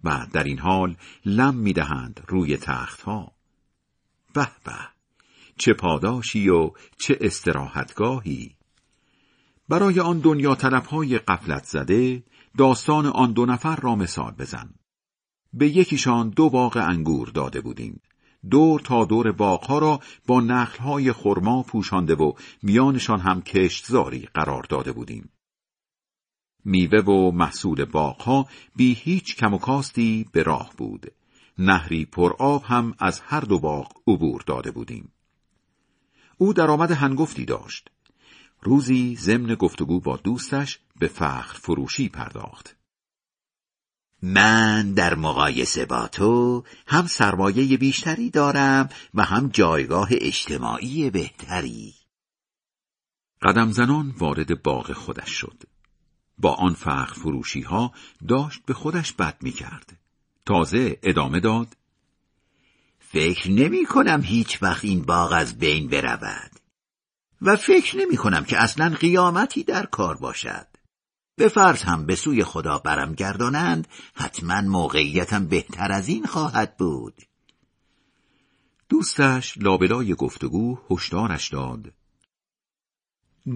و 0.04 0.26
در 0.32 0.44
این 0.44 0.58
حال 0.58 0.96
لم 1.24 1.54
می 1.54 1.72
دهند 1.72 2.24
روی 2.28 2.56
تختها. 2.56 3.37
به 4.38 4.48
به 4.64 4.78
چه 5.58 5.72
پاداشی 5.72 6.48
و 6.48 6.70
چه 6.98 7.18
استراحتگاهی 7.20 8.56
برای 9.68 10.00
آن 10.00 10.18
دنیا 10.18 10.54
طلبهای 10.54 11.18
قفلت 11.18 11.64
زده 11.64 12.22
داستان 12.58 13.06
آن 13.06 13.32
دو 13.32 13.46
نفر 13.46 13.76
را 13.76 13.94
مثال 13.94 14.30
بزن. 14.30 14.74
به 15.52 15.68
یکیشان 15.68 16.30
دو 16.30 16.50
باغ 16.50 16.76
انگور 16.76 17.28
داده 17.28 17.60
بودیم. 17.60 18.00
دور 18.50 18.80
تا 18.80 19.04
دور 19.04 19.32
باغها 19.32 19.78
را 19.78 20.00
با 20.26 20.40
نخلهای 20.40 21.12
خرما 21.12 21.62
پوشانده 21.62 22.14
و 22.14 22.32
میانشان 22.62 23.20
هم 23.20 23.42
کشتزاری 23.42 24.28
قرار 24.34 24.62
داده 24.62 24.92
بودیم. 24.92 25.30
میوه 26.64 27.00
و 27.00 27.30
محصول 27.30 27.84
باغها 27.84 28.46
بی 28.76 28.94
هیچ 28.94 29.36
کم 29.36 29.54
و 29.54 29.58
کاستی 29.58 30.26
به 30.32 30.42
راه 30.42 30.72
بود. 30.76 31.12
نهری 31.58 32.04
پر 32.04 32.32
آب 32.38 32.64
هم 32.64 32.94
از 32.98 33.20
هر 33.20 33.40
دو 33.40 33.58
باغ 33.58 33.92
عبور 34.06 34.42
داده 34.46 34.70
بودیم. 34.70 35.12
او 36.38 36.52
درآمد 36.52 36.90
هنگفتی 36.90 37.44
داشت. 37.44 37.90
روزی 38.62 39.16
ضمن 39.16 39.54
گفتگو 39.54 40.00
با 40.00 40.16
دوستش 40.16 40.78
به 40.98 41.08
فخر 41.08 41.58
فروشی 41.58 42.08
پرداخت. 42.08 42.76
من 44.22 44.92
در 44.92 45.14
مقایسه 45.14 45.86
با 45.86 46.08
تو 46.08 46.64
هم 46.86 47.06
سرمایه 47.06 47.76
بیشتری 47.76 48.30
دارم 48.30 48.88
و 49.14 49.24
هم 49.24 49.48
جایگاه 49.48 50.08
اجتماعی 50.12 51.10
بهتری. 51.10 51.94
قدم 53.42 53.70
زنان 53.72 54.14
وارد 54.18 54.62
باغ 54.62 54.92
خودش 54.92 55.30
شد. 55.30 55.62
با 56.38 56.54
آن 56.54 56.74
فخر 56.74 57.12
فروشی 57.12 57.60
ها 57.60 57.92
داشت 58.28 58.62
به 58.66 58.74
خودش 58.74 59.12
بد 59.12 59.36
می 59.42 59.52
کرد. 59.52 59.97
تازه 60.48 60.98
ادامه 61.02 61.40
داد. 61.40 61.76
فکر 62.98 63.50
نمی 63.50 63.86
کنم 63.86 64.20
هیچ 64.24 64.62
وقت 64.62 64.84
این 64.84 65.02
باغ 65.02 65.32
از 65.32 65.58
بین 65.58 65.88
برود. 65.88 66.50
و 67.42 67.56
فکر 67.56 67.96
نمی 67.96 68.16
کنم 68.16 68.44
که 68.44 68.62
اصلا 68.62 68.88
قیامتی 69.00 69.64
در 69.64 69.86
کار 69.86 70.16
باشد. 70.16 70.66
به 71.36 71.48
فرض 71.48 71.82
هم 71.82 72.06
به 72.06 72.14
سوی 72.14 72.44
خدا 72.44 72.78
برم 72.78 73.14
گردانند 73.14 73.88
حتما 74.14 74.60
موقعیتم 74.60 75.46
بهتر 75.46 75.92
از 75.92 76.08
این 76.08 76.26
خواهد 76.26 76.76
بود. 76.76 77.14
دوستش 78.88 79.58
لابلای 79.58 80.14
گفتگو 80.14 80.78
هشدارش 80.90 81.48
داد. 81.48 81.92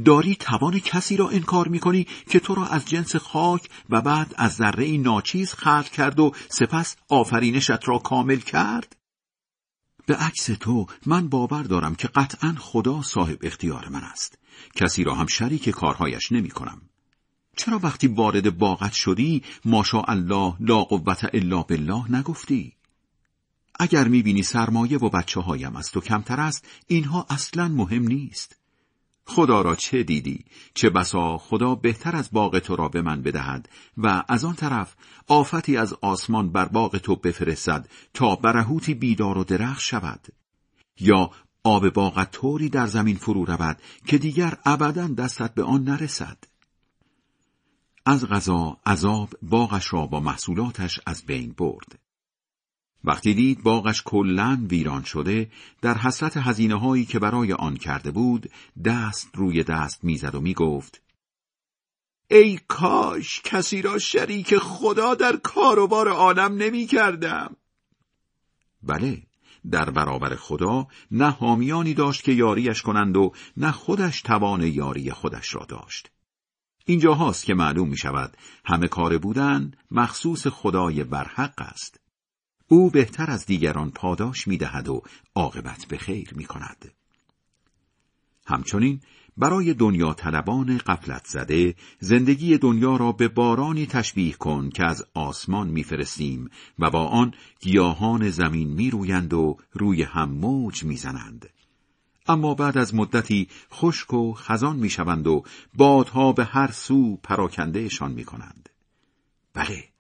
داری 0.05 0.35
توان 0.35 0.79
کسی 0.79 1.17
را 1.17 1.29
انکار 1.29 1.69
می 1.69 1.81
کنی 1.81 2.07
که 2.31 2.41
تو 2.41 2.55
را 2.55 2.67
از 2.67 2.85
جنس 2.85 3.17
خاک 3.17 3.69
و 3.91 4.01
بعد 4.01 4.35
از 4.37 4.53
ذره 4.53 4.97
ناچیز 4.97 5.53
خلق 5.53 5.89
کرد 5.89 6.21
و 6.21 6.33
سپس 6.49 6.97
آفرینشت 7.09 7.89
را 7.89 7.99
کامل 7.99 8.39
کرد؟ 8.39 8.97
به 10.07 10.17
عکس 10.17 10.45
تو 10.45 10.87
من 11.07 11.29
باور 11.29 11.63
دارم 11.63 11.95
که 11.95 12.09
قطعا 12.09 12.55
خدا 12.59 13.03
صاحب 13.03 13.39
اختیار 13.43 13.89
من 13.89 14.01
است. 14.01 14.39
کسی 14.75 15.05
را 15.05 15.15
هم 15.15 15.27
شریک 15.27 15.69
کارهایش 15.69 16.33
نمی 16.33 16.51
کنم. 16.51 16.83
چرا 17.57 17.79
وقتی 17.79 18.07
وارد 18.07 18.59
باغت 18.59 18.93
شدی 18.93 19.43
ماشا 19.65 20.01
الله 20.01 20.55
لا 20.61 20.85
قوت 20.85 21.35
الا 21.35 21.63
بالله 21.63 22.13
نگفتی؟ 22.13 22.73
اگر 23.81 24.09
می‌بینی 24.09 24.43
سرمایه 24.43 24.99
و 24.99 25.09
بچه 25.09 25.41
هایم 25.41 25.77
از 25.77 25.91
تو 25.91 26.01
کمتر 26.01 26.41
است 26.41 26.69
اینها 26.87 27.27
اصلا 27.31 27.69
مهم 27.69 28.03
نیست. 28.03 28.62
خدا 29.27 29.63
را 29.63 29.75
چه 29.75 30.03
دیدی؟ 30.03 30.45
چه 30.75 30.91
بسا 30.91 31.39
خدا 31.39 31.75
بهتر 31.75 32.17
از 32.17 32.31
باغ 32.33 32.59
تو 32.59 32.77
را 32.77 32.89
به 32.89 33.03
من 33.03 33.23
بدهد 33.23 33.69
و 33.97 34.25
از 34.29 34.45
آن 34.45 34.55
طرف 34.55 34.95
آفتی 35.29 35.77
از 35.77 35.95
آسمان 36.01 36.53
بر 36.53 36.65
باغ 36.65 36.99
تو 36.99 37.17
بفرستد 37.17 37.89
تا 38.15 38.37
برهوتی 38.37 38.95
بیدار 38.95 39.39
و 39.39 39.45
درخت 39.45 39.81
شود. 39.81 40.27
یا 41.01 41.31
آب 41.65 41.89
باغت 41.89 42.31
طوری 42.31 42.69
در 42.69 42.87
زمین 42.87 43.17
فرو 43.17 43.45
رود 43.45 43.79
که 44.07 44.19
دیگر 44.19 44.59
ابدا 44.65 45.09
دستت 45.09 45.55
به 45.55 45.63
آن 45.63 45.85
نرسد. 45.85 46.45
از 48.07 48.27
غذا 48.27 48.79
عذاب 48.87 49.31
باغش 49.43 49.93
را 49.93 50.07
با 50.07 50.21
محصولاتش 50.21 51.01
از 51.07 51.23
بین 51.27 51.53
برد. 51.53 51.99
وقتی 53.05 53.35
دید 53.35 53.63
باغش 53.63 54.03
کلا 54.05 54.67
ویران 54.71 55.03
شده 55.03 55.51
در 55.81 55.99
حسرت 55.99 56.37
هزینه 56.37 56.81
هایی 56.81 57.05
که 57.05 57.19
برای 57.19 57.53
آن 57.53 57.77
کرده 57.77 58.11
بود 58.11 58.51
دست 58.85 59.31
روی 59.35 59.65
دست 59.65 60.05
می‌زد 60.05 60.35
و 60.35 60.41
می‌گفت 60.41 61.03
ای 62.31 62.61
کاش 62.69 63.41
کسی 63.45 63.83
را 63.83 63.99
شریک 63.99 64.59
خدا 64.59 65.15
در 65.15 65.37
کاروبار 65.37 66.09
عالم 66.09 66.55
نمی 66.55 66.87
کردم. 66.87 67.57
بله 68.83 69.23
در 69.71 69.91
برابر 69.91 70.37
خدا 70.37 70.87
نه 71.11 71.31
حامیانی 71.31 71.95
داشت 71.95 72.23
که 72.23 72.33
یاریش 72.33 72.83
کنند 72.83 73.17
و 73.17 73.33
نه 73.57 73.73
خودش 73.73 74.23
توان 74.23 74.63
یاری 74.63 75.11
خودش 75.11 75.55
را 75.55 75.65
داشت 75.69 76.11
اینجا 76.85 77.15
هاست 77.15 77.45
که 77.45 77.55
معلوم 77.55 77.89
می 77.89 77.97
شود 77.97 78.37
همه 78.65 78.89
کار 78.89 79.19
بودن 79.19 79.73
مخصوص 79.91 80.47
خدای 80.47 81.05
برحق 81.05 81.55
است 81.59 82.02
او 82.73 82.91
بهتر 82.91 83.31
از 83.31 83.47
دیگران 83.47 83.91
پاداش 83.91 84.49
می 84.49 84.57
دهد 84.57 84.89
و 84.89 85.03
عاقبت 85.35 85.87
به 85.89 85.99
خیر 85.99 86.35
می 86.37 86.45
کند. 86.45 86.93
همچنین 88.47 89.01
برای 89.37 89.75
دنیا 89.75 90.15
طلبان 90.15 90.79
قفلت 90.79 91.27
زده 91.27 91.75
زندگی 92.01 92.59
دنیا 92.59 92.97
را 92.97 93.13
به 93.13 93.29
بارانی 93.29 93.87
تشبیه 93.87 94.33
کن 94.33 94.71
که 94.71 94.85
از 94.85 95.05
آسمان 95.15 95.69
میفرستیم 95.69 96.51
و 96.79 96.91
با 96.91 97.07
آن 97.07 97.35
گیاهان 97.61 98.31
زمین 98.31 98.69
میرویند 98.69 99.35
و 99.35 99.57
روی 99.73 100.03
هم 100.03 100.31
موج 100.31 100.85
می‌زنند 100.85 101.49
اما 102.27 102.55
بعد 102.55 102.79
از 102.79 102.95
مدتی 102.95 103.49
خشک 103.73 104.15
و 104.15 104.35
خزان 104.35 104.77
می‌شوند 104.77 105.27
و 105.27 105.43
بادها 105.75 106.33
به 106.33 106.45
هر 106.45 106.71
سو 106.71 107.17
پراکندهشان 107.17 108.13
می‌کنند 108.13 108.69
بله 109.55 109.92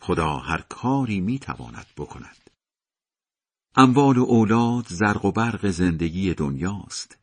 خدا 0.00 0.36
هر 0.36 0.64
کاری 0.68 1.20
می‌تواند 1.20 1.86
بکند 1.96 2.50
اموال 3.76 4.18
و 4.18 4.24
اولاد 4.24 4.86
زرق 4.88 5.24
و 5.24 5.32
برق 5.32 5.66
زندگی 5.66 6.34
دنیاست 6.34 7.18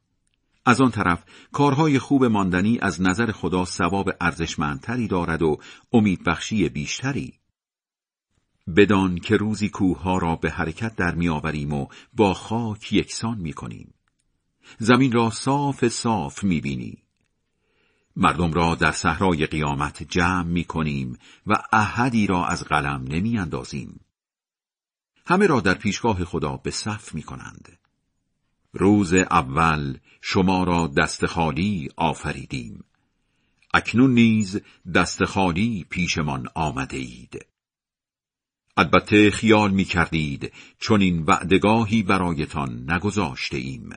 از 0.65 0.81
آن 0.81 0.91
طرف 0.91 1.23
کارهای 1.51 1.99
خوب 1.99 2.25
ماندنی 2.25 2.79
از 2.81 3.01
نظر 3.01 3.31
خدا 3.31 3.65
ثواب 3.65 4.09
ارزشمندتری 4.21 5.07
دارد 5.07 5.41
و 5.41 5.57
امیدبخشی 5.93 6.69
بیشتری 6.69 7.33
بدان 8.75 9.17
که 9.17 9.37
روزی 9.37 9.69
کوه 9.69 10.19
را 10.19 10.35
به 10.35 10.51
حرکت 10.51 10.95
در 10.95 11.15
میآوریم 11.15 11.73
و 11.73 11.87
با 12.13 12.33
خاک 12.33 12.93
یکسان 12.93 13.37
می 13.37 13.53
کنیم. 13.53 13.93
زمین 14.79 15.11
را 15.11 15.29
صاف 15.29 15.87
صاف 15.87 16.43
می 16.43 16.61
بینی. 16.61 17.06
مردم 18.19 18.53
را 18.53 18.75
در 18.75 18.91
صحرای 18.91 19.45
قیامت 19.45 20.03
جمع 20.03 20.43
می 20.43 20.63
کنیم 20.63 21.17
و 21.47 21.63
احدی 21.71 22.27
را 22.27 22.47
از 22.47 22.63
قلم 22.63 23.05
نمی 23.07 23.37
اندازیم. 23.37 23.99
همه 25.27 25.47
را 25.47 25.59
در 25.59 25.73
پیشگاه 25.73 26.25
خدا 26.25 26.57
به 26.57 26.71
صف 26.71 27.13
می 27.13 27.23
کنند. 27.23 27.77
روز 28.73 29.13
اول 29.13 29.97
شما 30.21 30.63
را 30.63 30.87
دست 30.87 31.25
خالی 31.25 31.89
آفریدیم. 31.95 32.83
اکنون 33.73 34.13
نیز 34.13 34.61
دست 34.95 35.25
خالی 35.25 35.85
پیشمان 35.89 36.47
آمده 36.55 36.97
اید. 36.97 37.45
البته 38.77 39.31
خیال 39.31 39.71
می 39.71 39.85
کردید 39.85 40.53
چون 40.79 41.01
این 41.01 41.23
وعدگاهی 41.23 42.03
برایتان 42.03 42.91
نگذاشته 42.91 43.57
ایم. 43.57 43.89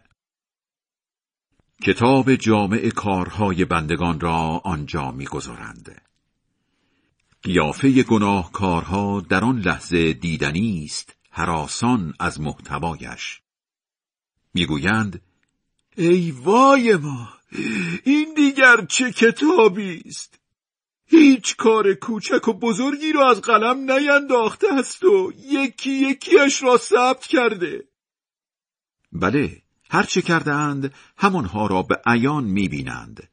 کتاب 1.83 2.35
جامع 2.35 2.89
کارهای 2.89 3.65
بندگان 3.65 4.21
را 4.21 4.61
آنجا 4.65 5.11
می‌گذارند. 5.11 6.03
قیافه 7.43 8.03
گناهکارها 8.03 9.21
در 9.21 9.45
آن 9.45 9.59
لحظه 9.59 10.13
دیدنی 10.13 10.85
است 10.85 11.17
حراسان 11.31 12.15
از 12.19 12.41
محتوایش. 12.41 13.41
می‌گویند 14.55 15.23
ای 15.97 16.31
وای 16.31 16.97
ما 16.97 17.29
این 18.05 18.35
دیگر 18.37 18.85
چه 18.85 19.13
کتابی 19.13 20.03
است؟ 20.07 20.39
هیچ 21.07 21.57
کار 21.57 21.95
کوچک 21.95 22.49
و 22.49 22.53
بزرگی 22.53 23.13
را 23.13 23.31
از 23.31 23.41
قلم 23.41 23.91
نینداخته 23.93 24.67
است 24.73 25.05
و 25.05 25.33
یکی 25.39 25.91
یکیش 25.91 26.63
را 26.63 26.77
ثبت 26.77 27.27
کرده. 27.27 27.85
بله 29.13 29.63
هر 29.91 30.03
چه 30.03 30.23
کرده 30.23 30.55
اند 30.55 30.95
همانها 31.17 31.67
را 31.67 31.83
به 31.83 32.01
عیان 32.07 32.45
می 32.45 32.69
بینند. 32.69 33.29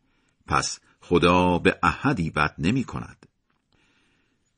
پس 0.47 0.79
خدا 1.01 1.57
به 1.57 1.79
احدی 1.83 2.29
بد 2.29 2.55
نمی 2.57 2.83
کند. 2.83 3.25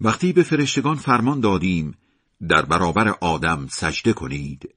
وقتی 0.02 0.34
به 0.34 0.44
فرشتگان 0.44 0.96
فرمان 0.96 1.40
دادیم 1.40 1.98
در 2.50 2.66
برابر 2.66 3.08
آدم 3.08 3.68
سجده 3.68 4.14
کنید 4.14 4.76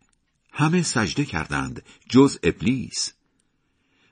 همه 0.52 0.82
سجده 0.82 1.24
کردند 1.24 1.82
جز 2.08 2.38
ابلیس 2.42 3.12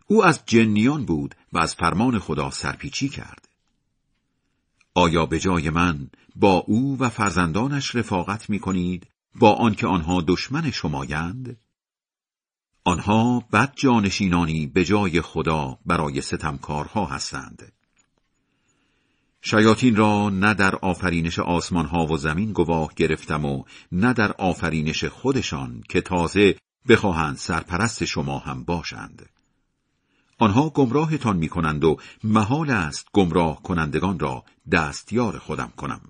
او 0.07 0.25
از 0.25 0.43
جنیان 0.47 1.05
بود 1.05 1.35
و 1.53 1.59
از 1.59 1.75
فرمان 1.75 2.19
خدا 2.19 2.51
سرپیچی 2.51 3.09
کرد 3.09 3.49
آیا 4.95 5.27
به 5.27 5.39
جای 5.39 5.71
من 5.71 6.11
با 6.37 6.53
او 6.53 6.97
و 6.99 7.09
فرزندانش 7.09 7.95
رفاقت 7.95 8.51
می 8.51 8.59
کنید 8.59 9.07
با 9.35 9.53
آنکه 9.53 9.87
آنها 9.87 10.25
دشمن 10.27 10.71
شمایند؟ 10.71 11.57
آنها 12.85 13.45
بد 13.53 13.73
جانشینانی 13.77 14.67
به 14.67 14.85
جای 14.85 15.21
خدا 15.21 15.79
برای 15.87 16.21
ستمکارها 16.21 17.07
هستند. 17.07 17.73
شیاطین 19.43 19.97
را 19.97 20.31
نه 20.31 20.55
در 20.55 20.77
آفرینش 20.77 21.39
آسمان 21.39 21.87
ها 21.87 22.07
و 22.07 22.17
زمین 22.17 22.53
گواه 22.53 22.95
گرفتم 22.97 23.45
و 23.45 23.65
نه 23.93 24.13
در 24.13 24.33
آفرینش 24.33 25.05
خودشان 25.05 25.83
که 25.89 26.01
تازه 26.01 26.57
بخواهند 26.89 27.37
سرپرست 27.37 28.05
شما 28.05 28.39
هم 28.39 28.65
باشند. 28.65 29.29
آنها 30.39 30.71
گمراهتان 30.71 31.37
می 31.37 31.49
کنند 31.49 31.85
و 31.85 31.97
محال 32.25 32.71
است 32.71 33.09
گمراه 33.13 33.63
کنندگان 33.63 34.19
را 34.19 34.45
دستیار 34.73 35.39
خودم 35.39 35.73
کنم. 35.77 36.01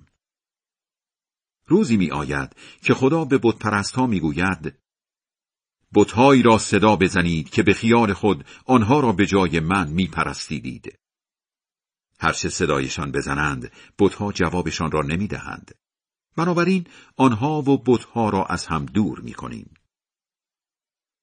روزی 1.66 1.96
می 1.96 2.10
آید 2.10 2.56
که 2.82 2.94
خدا 2.94 3.24
به 3.24 3.38
بت 3.38 3.92
ها 3.94 4.06
می 4.06 4.20
گوید 4.20 4.74
بتهایی 5.94 6.42
را 6.42 6.58
صدا 6.58 6.96
بزنید 6.96 7.50
که 7.50 7.62
به 7.62 7.74
خیال 7.74 8.12
خود 8.12 8.44
آنها 8.66 9.00
را 9.00 9.12
به 9.12 9.26
جای 9.26 9.60
من 9.60 9.96
پرستیدید. 10.12 10.98
هرچه 12.20 12.48
صدایشان 12.48 13.12
بزنند 13.12 13.72
بتها 13.98 14.32
جوابشان 14.32 14.90
را 14.90 15.00
نمی 15.00 15.26
دهند. 15.26 15.74
بنابراین 16.36 16.86
آنها 17.16 17.62
و 17.62 17.78
بتها 17.78 18.28
را 18.28 18.44
از 18.44 18.66
هم 18.66 18.86
دور 18.86 19.20
می 19.20 19.32
کنیم. 19.32 19.74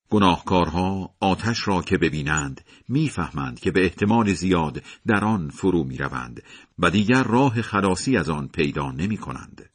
گناهکارها 0.10 1.16
آتش 1.20 1.68
را 1.68 1.82
که 1.82 1.98
ببینند 1.98 2.62
می‌فهمند 2.90 3.60
که 3.60 3.72
به 3.72 3.84
احتمال 3.84 4.34
زیاد 4.34 4.84
در 5.08 5.26
آن 5.26 5.50
فرو 5.50 5.84
می 5.84 5.98
روند 5.98 6.44
و 6.80 6.90
دیگر 6.90 7.24
راه 7.24 7.62
خلاصی 7.62 8.18
از 8.18 8.30
آن 8.30 8.48
پیدا 8.48 8.92
نمی 8.92 9.18
کنند. 9.18 9.70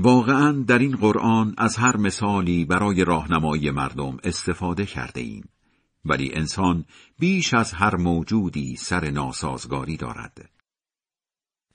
واقعا 0.00 0.52
در 0.52 0.78
این 0.78 0.96
قرآن 0.96 1.54
از 1.58 1.76
هر 1.76 1.96
مثالی 1.96 2.64
برای 2.64 3.04
راهنمایی 3.04 3.70
مردم 3.70 4.16
استفاده 4.24 4.86
کرده 4.86 5.20
ایم. 5.20 5.48
ولی 6.04 6.34
انسان 6.34 6.84
بیش 7.18 7.54
از 7.54 7.72
هر 7.72 7.96
موجودی 7.96 8.76
سر 8.76 9.10
ناسازگاری 9.10 9.96
دارد. 9.96 10.50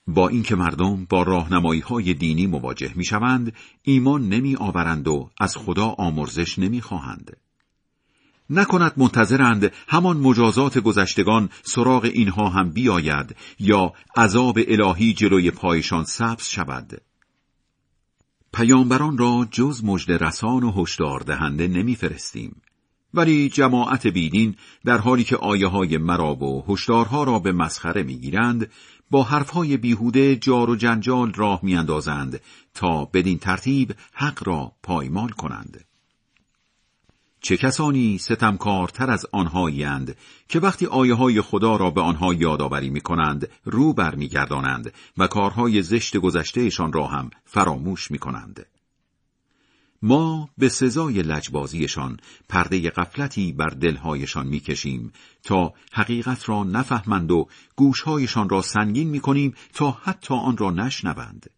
با 0.06 0.28
اینکه 0.28 0.56
مردم 0.56 1.04
با 1.04 1.22
راهنمایی 1.22 1.80
های 1.80 2.14
دینی 2.14 2.46
مواجه 2.46 2.92
می 2.94 3.04
شوند، 3.04 3.52
ایمان 3.82 4.28
نمی 4.28 4.56
آورند 4.56 5.08
و 5.08 5.30
از 5.40 5.56
خدا 5.56 5.86
آمرزش 5.86 6.58
نمی 6.58 6.80
خواهند. 6.80 7.36
نکند 8.50 8.92
منتظرند 8.96 9.72
همان 9.88 10.16
مجازات 10.16 10.78
گذشتگان 10.78 11.48
سراغ 11.62 12.04
اینها 12.04 12.48
هم 12.48 12.70
بیاید 12.70 13.36
یا 13.58 13.92
عذاب 14.16 14.58
الهی 14.68 15.12
جلوی 15.12 15.50
پایشان 15.50 16.04
سبز 16.04 16.48
شود. 16.48 17.00
پیامبران 18.54 19.18
را 19.18 19.48
جز 19.50 19.84
مجد 19.84 20.24
رسان 20.24 20.62
و 20.62 20.82
هشدار 20.82 21.20
دهنده 21.20 21.68
نمیفرستیم. 21.68 22.62
ولی 23.14 23.48
جماعت 23.48 24.06
بیدین 24.06 24.54
در 24.84 24.98
حالی 24.98 25.24
که 25.24 25.36
آیه 25.36 25.66
های 25.66 25.98
مرا 25.98 26.34
و 26.34 26.64
هشدارها 26.68 27.24
را 27.24 27.38
به 27.38 27.52
مسخره 27.52 28.02
می‌گیرند 28.02 28.70
با 29.10 29.22
حرفهای 29.22 29.76
بیهوده 29.76 30.36
جار 30.36 30.70
و 30.70 30.76
جنجال 30.76 31.32
راه 31.32 31.60
میاندازند 31.62 32.40
تا 32.74 33.04
بدین 33.04 33.38
ترتیب 33.38 33.94
حق 34.12 34.48
را 34.48 34.72
پایمال 34.82 35.28
کنند. 35.28 35.84
چه 37.44 37.56
کسانی 37.56 38.18
ستمکارتر 38.18 39.10
از 39.10 39.26
آنهایند 39.32 40.16
که 40.48 40.60
وقتی 40.60 40.86
آیه 40.86 41.14
های 41.14 41.40
خدا 41.40 41.76
را 41.76 41.90
به 41.90 42.00
آنها 42.00 42.34
یادآوری 42.34 42.90
می 42.90 43.00
کنند 43.00 43.48
رو 43.64 43.92
برمیگردانند 43.92 44.92
و 45.18 45.26
کارهای 45.26 45.82
زشت 45.82 46.16
گذشتهشان 46.16 46.92
را 46.92 47.06
هم 47.06 47.30
فراموش 47.44 48.10
می 48.10 48.18
کنند. 48.18 48.66
ما 50.02 50.48
به 50.58 50.68
سزای 50.68 51.22
لجبازیشان 51.22 52.16
پرده 52.48 52.90
غفلتی 52.90 53.52
بر 53.52 53.68
دلهایشان 53.68 54.46
می‌کشیم 54.46 55.12
تا 55.42 55.72
حقیقت 55.92 56.48
را 56.48 56.64
نفهمند 56.64 57.30
و 57.30 57.48
گوشهایشان 57.76 58.48
را 58.48 58.62
سنگین 58.62 59.08
می‌کنیم 59.08 59.54
تا 59.74 59.90
حتی 59.90 60.34
آن 60.34 60.56
را 60.56 60.70
نشنوند. 60.70 61.50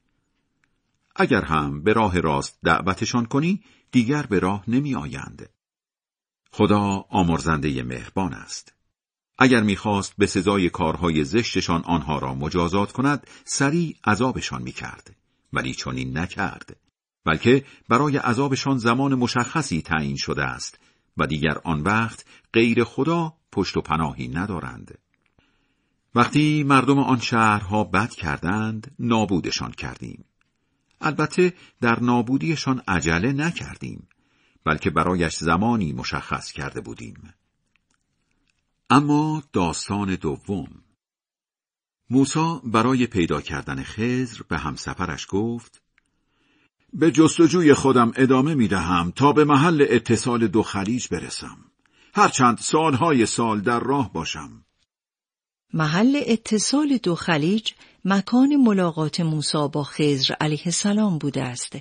اگر 1.16 1.44
هم 1.44 1.82
به 1.82 1.92
راه 1.92 2.20
راست 2.20 2.58
دعوتشان 2.64 3.26
کنی 3.26 3.60
دیگر 3.92 4.22
به 4.22 4.38
راه 4.38 4.64
نمی 4.68 4.94
آیند. 4.94 5.48
خدا 6.52 7.04
آمرزنده 7.08 7.82
مهربان 7.82 8.34
است. 8.34 8.72
اگر 9.38 9.62
می‌خواست 9.62 10.14
به 10.18 10.26
سزای 10.26 10.70
کارهای 10.70 11.24
زشتشان 11.24 11.82
آنها 11.82 12.18
را 12.18 12.34
مجازات 12.34 12.92
کند، 12.92 13.26
سریع 13.44 13.96
عذابشان 14.04 14.62
می‌کرد. 14.62 15.16
ولی 15.52 15.74
چنین 15.74 16.18
نکرد. 16.18 16.76
بلکه 17.24 17.64
برای 17.88 18.16
عذابشان 18.16 18.78
زمان 18.78 19.14
مشخصی 19.14 19.82
تعیین 19.82 20.16
شده 20.16 20.44
است 20.44 20.78
و 21.16 21.26
دیگر 21.26 21.58
آن 21.64 21.80
وقت 21.80 22.24
غیر 22.52 22.84
خدا 22.84 23.34
پشت 23.52 23.76
و 23.76 23.80
پناهی 23.80 24.28
ندارند. 24.28 24.98
وقتی 26.14 26.62
مردم 26.62 26.98
آن 26.98 27.20
شهرها 27.20 27.84
بد 27.84 28.10
کردند، 28.10 28.94
نابودشان 28.98 29.70
کردیم. 29.70 30.24
البته 31.00 31.52
در 31.80 32.00
نابودیشان 32.00 32.82
عجله 32.88 33.32
نکردیم. 33.32 34.08
بلکه 34.66 34.90
برایش 34.90 35.36
زمانی 35.36 35.92
مشخص 35.92 36.52
کرده 36.52 36.80
بودیم. 36.80 37.34
اما 38.90 39.42
داستان 39.52 40.14
دوم 40.14 40.68
موسا 42.10 42.62
برای 42.64 43.06
پیدا 43.06 43.40
کردن 43.40 43.82
خزر 43.82 44.42
به 44.48 44.58
همسفرش 44.58 45.26
گفت 45.28 45.82
به 46.92 47.10
جستجوی 47.10 47.74
خودم 47.74 48.12
ادامه 48.16 48.54
می 48.54 48.68
دهم 48.68 49.12
تا 49.16 49.32
به 49.32 49.44
محل 49.44 49.86
اتصال 49.90 50.46
دو 50.46 50.62
خلیج 50.62 51.08
برسم. 51.08 51.58
هرچند 52.14 52.58
سالهای 52.58 53.26
سال 53.26 53.60
در 53.60 53.80
راه 53.80 54.12
باشم. 54.12 54.64
محل 55.74 56.22
اتصال 56.26 56.98
دو 57.02 57.14
خلیج 57.14 57.72
مکان 58.08 58.56
ملاقات 58.56 59.20
موسی 59.20 59.68
با 59.72 59.82
خضر 59.84 60.34
علیه 60.40 60.62
السلام 60.66 61.18
بوده 61.18 61.42
است. 61.42 61.76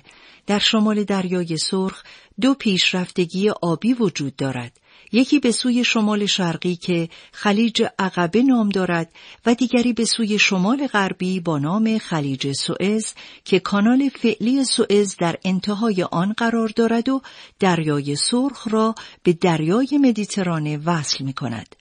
در 0.46 0.58
شمال 0.58 1.04
دریای 1.04 1.56
سرخ 1.56 2.02
دو 2.40 2.54
پیشرفتگی 2.54 3.50
آبی 3.50 3.92
وجود 3.92 4.36
دارد. 4.36 4.80
یکی 5.12 5.38
به 5.38 5.52
سوی 5.52 5.84
شمال 5.84 6.26
شرقی 6.26 6.76
که 6.76 7.08
خلیج 7.32 7.82
عقبه 7.98 8.42
نام 8.42 8.68
دارد 8.68 9.12
و 9.46 9.54
دیگری 9.54 9.92
به 9.92 10.04
سوی 10.04 10.38
شمال 10.38 10.86
غربی 10.86 11.40
با 11.40 11.58
نام 11.58 11.98
خلیج 11.98 12.52
سوئز 12.52 13.14
که 13.44 13.60
کانال 13.60 14.08
فعلی 14.08 14.64
سوئز 14.64 15.16
در 15.16 15.36
انتهای 15.44 16.02
آن 16.02 16.32
قرار 16.32 16.68
دارد 16.68 17.08
و 17.08 17.22
دریای 17.58 18.16
سرخ 18.16 18.68
را 18.70 18.94
به 19.22 19.32
دریای 19.32 19.98
مدیترانه 20.02 20.76
وصل 20.76 21.24
می 21.24 21.32
کند. 21.32 21.76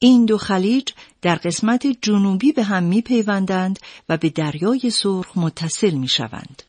این 0.00 0.24
دو 0.24 0.38
خلیج 0.38 0.88
در 1.22 1.34
قسمت 1.34 1.86
جنوبی 2.02 2.52
به 2.52 2.62
هم 2.62 2.82
می 2.82 3.02
پیوندند 3.02 3.78
و 4.08 4.16
به 4.16 4.30
دریای 4.30 4.90
سرخ 4.90 5.38
متصل 5.38 5.90
می 5.90 6.08
شوند. 6.08 6.62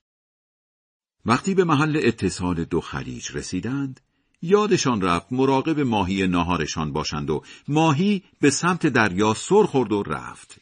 وقتی 1.25 1.53
به 1.53 1.63
محل 1.63 1.99
اتصال 2.03 2.63
دو 2.63 2.81
خلیج 2.81 3.31
رسیدند، 3.33 3.99
یادشان 4.41 5.01
رفت 5.01 5.27
مراقب 5.31 5.79
ماهی 5.79 6.27
ناهارشان 6.27 6.93
باشند 6.93 7.29
و 7.29 7.43
ماهی 7.67 8.23
به 8.41 8.49
سمت 8.49 8.87
دریا 8.87 9.33
سر 9.33 9.63
خورد 9.63 9.91
و 9.91 10.03
رفت. 10.03 10.57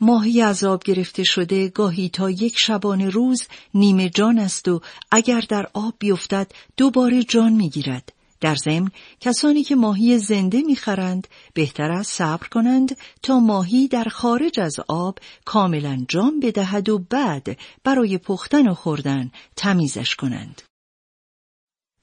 ماهی 0.00 0.40
عذاب 0.40 0.82
گرفته 0.82 1.24
شده 1.24 1.68
گاهی 1.68 2.08
تا 2.08 2.30
یک 2.30 2.58
شبانه 2.58 3.08
روز 3.08 3.42
نیمه 3.74 4.10
جان 4.10 4.38
است 4.38 4.68
و 4.68 4.80
اگر 5.10 5.40
در 5.40 5.66
آب 5.74 5.94
بیفتد 5.98 6.52
دوباره 6.76 7.22
جان 7.22 7.52
می‌گیرد. 7.52 8.12
در 8.40 8.54
ضمن 8.54 8.90
کسانی 9.20 9.62
که 9.62 9.76
ماهی 9.76 10.18
زنده 10.18 10.62
می‌خرند 10.62 11.28
بهتر 11.54 11.92
است 11.92 12.12
صبر 12.12 12.48
کنند 12.48 12.96
تا 13.22 13.38
ماهی 13.38 13.88
در 13.88 14.04
خارج 14.04 14.60
از 14.60 14.76
آب 14.88 15.18
کاملا 15.44 16.04
جان 16.08 16.40
بدهد 16.40 16.88
و 16.88 16.98
بعد 16.98 17.58
برای 17.84 18.18
پختن 18.18 18.68
و 18.68 18.74
خوردن 18.74 19.30
تمیزش 19.56 20.14
کنند. 20.14 20.62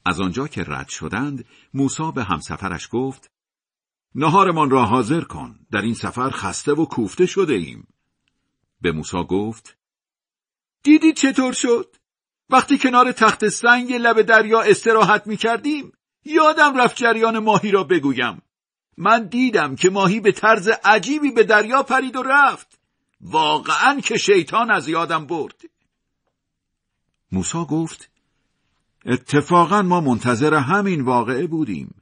از 0.05 0.21
آنجا 0.21 0.47
که 0.47 0.63
رد 0.67 0.87
شدند 0.87 1.45
موسا 1.73 2.11
به 2.11 2.23
همسفرش 2.23 2.89
گفت 2.91 3.31
نهارمان 4.15 4.69
را 4.69 4.85
حاضر 4.85 5.21
کن 5.21 5.59
در 5.71 5.81
این 5.81 5.93
سفر 5.93 6.29
خسته 6.29 6.71
و 6.71 6.85
کوفته 6.85 7.25
شده 7.25 7.53
ایم 7.53 7.87
به 8.81 8.91
موسا 8.91 9.23
گفت 9.23 9.77
دیدی 10.83 11.13
چطور 11.13 11.53
شد 11.53 11.95
وقتی 12.49 12.77
کنار 12.77 13.11
تخت 13.11 13.47
سنگ 13.47 13.93
لب 13.93 14.21
دریا 14.21 14.61
استراحت 14.61 15.27
می 15.27 15.37
کردیم 15.37 15.91
یادم 16.25 16.77
رفت 16.77 16.95
جریان 16.95 17.39
ماهی 17.39 17.71
را 17.71 17.83
بگویم. 17.83 18.41
من 18.97 19.27
دیدم 19.27 19.75
که 19.75 19.89
ماهی 19.89 20.19
به 20.19 20.31
طرز 20.31 20.69
عجیبی 20.83 21.31
به 21.31 21.43
دریا 21.43 21.83
پرید 21.83 22.15
و 22.15 22.23
رفت. 22.23 22.79
واقعا 23.21 23.99
که 23.99 24.17
شیطان 24.17 24.71
از 24.71 24.87
یادم 24.87 25.25
برد. 25.25 25.61
موسا 27.31 27.65
گفت 27.65 28.09
اتفاقا 29.05 29.81
ما 29.81 30.01
منتظر 30.01 30.53
همین 30.53 31.01
واقعه 31.01 31.47
بودیم. 31.47 31.95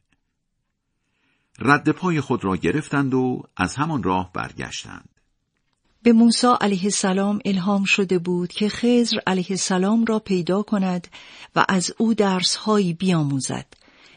رد 1.60 1.90
پای 1.90 2.22
خود 2.22 2.44
را 2.46 2.58
گرفتند 2.58 3.14
و 3.14 3.44
از 3.58 3.76
همان 3.76 4.04
راه 4.04 4.34
برگشتند. 4.34 5.10
به 6.04 6.14
موسی 6.14 6.48
علیه 6.62 6.84
السلام 6.84 7.40
الهام 7.46 7.84
شده 7.84 8.20
بود 8.20 8.50
که 8.50 8.70
خضر 8.70 9.18
علیه 9.28 9.46
السلام 9.50 10.06
را 10.06 10.20
پیدا 10.20 10.62
کند 10.62 11.08
و 11.56 11.66
از 11.70 11.94
او 11.98 12.14
درسهایی 12.14 12.94
بیاموزد. 12.94 13.66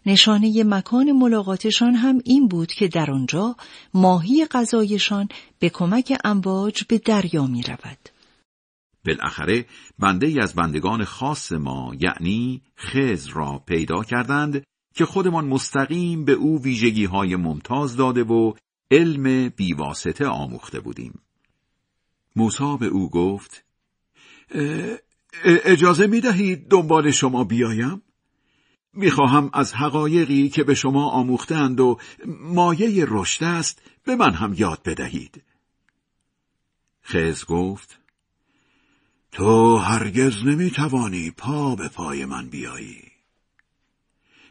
نشانه 0.06 0.64
مکان 0.64 1.12
ملاقاتشان 1.12 1.94
هم 1.94 2.20
این 2.24 2.48
بود 2.48 2.72
که 2.72 2.88
در 2.88 3.10
آنجا 3.10 3.56
ماهی 3.94 4.46
غذایشان 4.46 5.28
به 5.58 5.70
کمک 5.70 6.18
امواج 6.24 6.84
به 6.84 6.98
دریا 6.98 7.46
می 7.46 7.62
رود. 7.62 8.08
بالاخره 9.06 9.66
بنده 9.98 10.42
از 10.42 10.54
بندگان 10.54 11.04
خاص 11.04 11.52
ما 11.52 11.94
یعنی 12.00 12.62
خز 12.78 13.26
را 13.26 13.62
پیدا 13.66 14.02
کردند 14.02 14.64
که 14.94 15.04
خودمان 15.04 15.44
مستقیم 15.44 16.24
به 16.24 16.32
او 16.32 16.62
ویژگی 16.62 17.04
های 17.04 17.36
ممتاز 17.36 17.96
داده 17.96 18.24
و 18.24 18.52
علم 18.90 19.48
بیواسطه 19.48 20.26
آموخته 20.26 20.80
بودیم. 20.80 21.20
موسا 22.36 22.76
به 22.76 22.86
او 22.86 23.10
گفت 23.10 23.64
اجازه 25.44 26.06
می 26.06 26.20
دهید 26.20 26.68
دنبال 26.68 27.10
شما 27.10 27.44
بیایم؟ 27.44 28.02
می‌خواهم 28.96 29.50
از 29.52 29.74
حقایقی 29.74 30.48
که 30.48 30.64
به 30.64 30.74
شما 30.74 31.11
آموختند 31.11 31.80
و 31.80 31.98
مایه 32.40 33.07
رشد 33.09 33.44
است 33.44 33.83
به 34.04 34.16
من 34.16 34.33
هم 34.33 34.54
یاد 34.54 34.83
بدهید. 34.83 35.42
خز 37.04 37.44
گفت 37.44 37.98
تو 39.33 39.76
هرگز 39.76 40.44
نمی‌توانی 40.44 41.30
پا 41.30 41.76
به 41.76 41.88
پای 41.88 42.24
من 42.24 42.48
بیایی. 42.48 43.02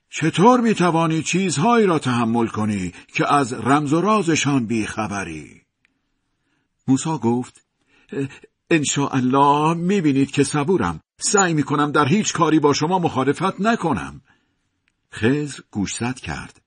چطور 0.10 0.62
می‌توانی 0.62 1.24
چیزهایی 1.24 1.86
را 1.86 2.00
تحمل 2.00 2.48
کنی 2.48 2.94
که 3.14 3.34
از 3.34 3.54
رمز 3.54 3.94
و 3.94 4.02
رازشان 4.02 4.66
بیخبری؟ 4.66 5.62
موسا 6.88 7.18
گفت 7.18 7.66
الله 9.12 9.74
می‌بینید 9.74 10.32
که 10.32 10.44
صبورم 10.44 11.02
سعی 11.18 11.54
می‌کنم 11.54 11.92
در 11.92 12.08
هیچ 12.08 12.34
کاری 12.34 12.60
با 12.60 12.74
شما 12.74 13.00
مخالفت 13.00 13.62
نکنم 13.62 14.22
خز 15.14 15.60
گوشزد 15.72 16.20
کرد. 16.20 16.62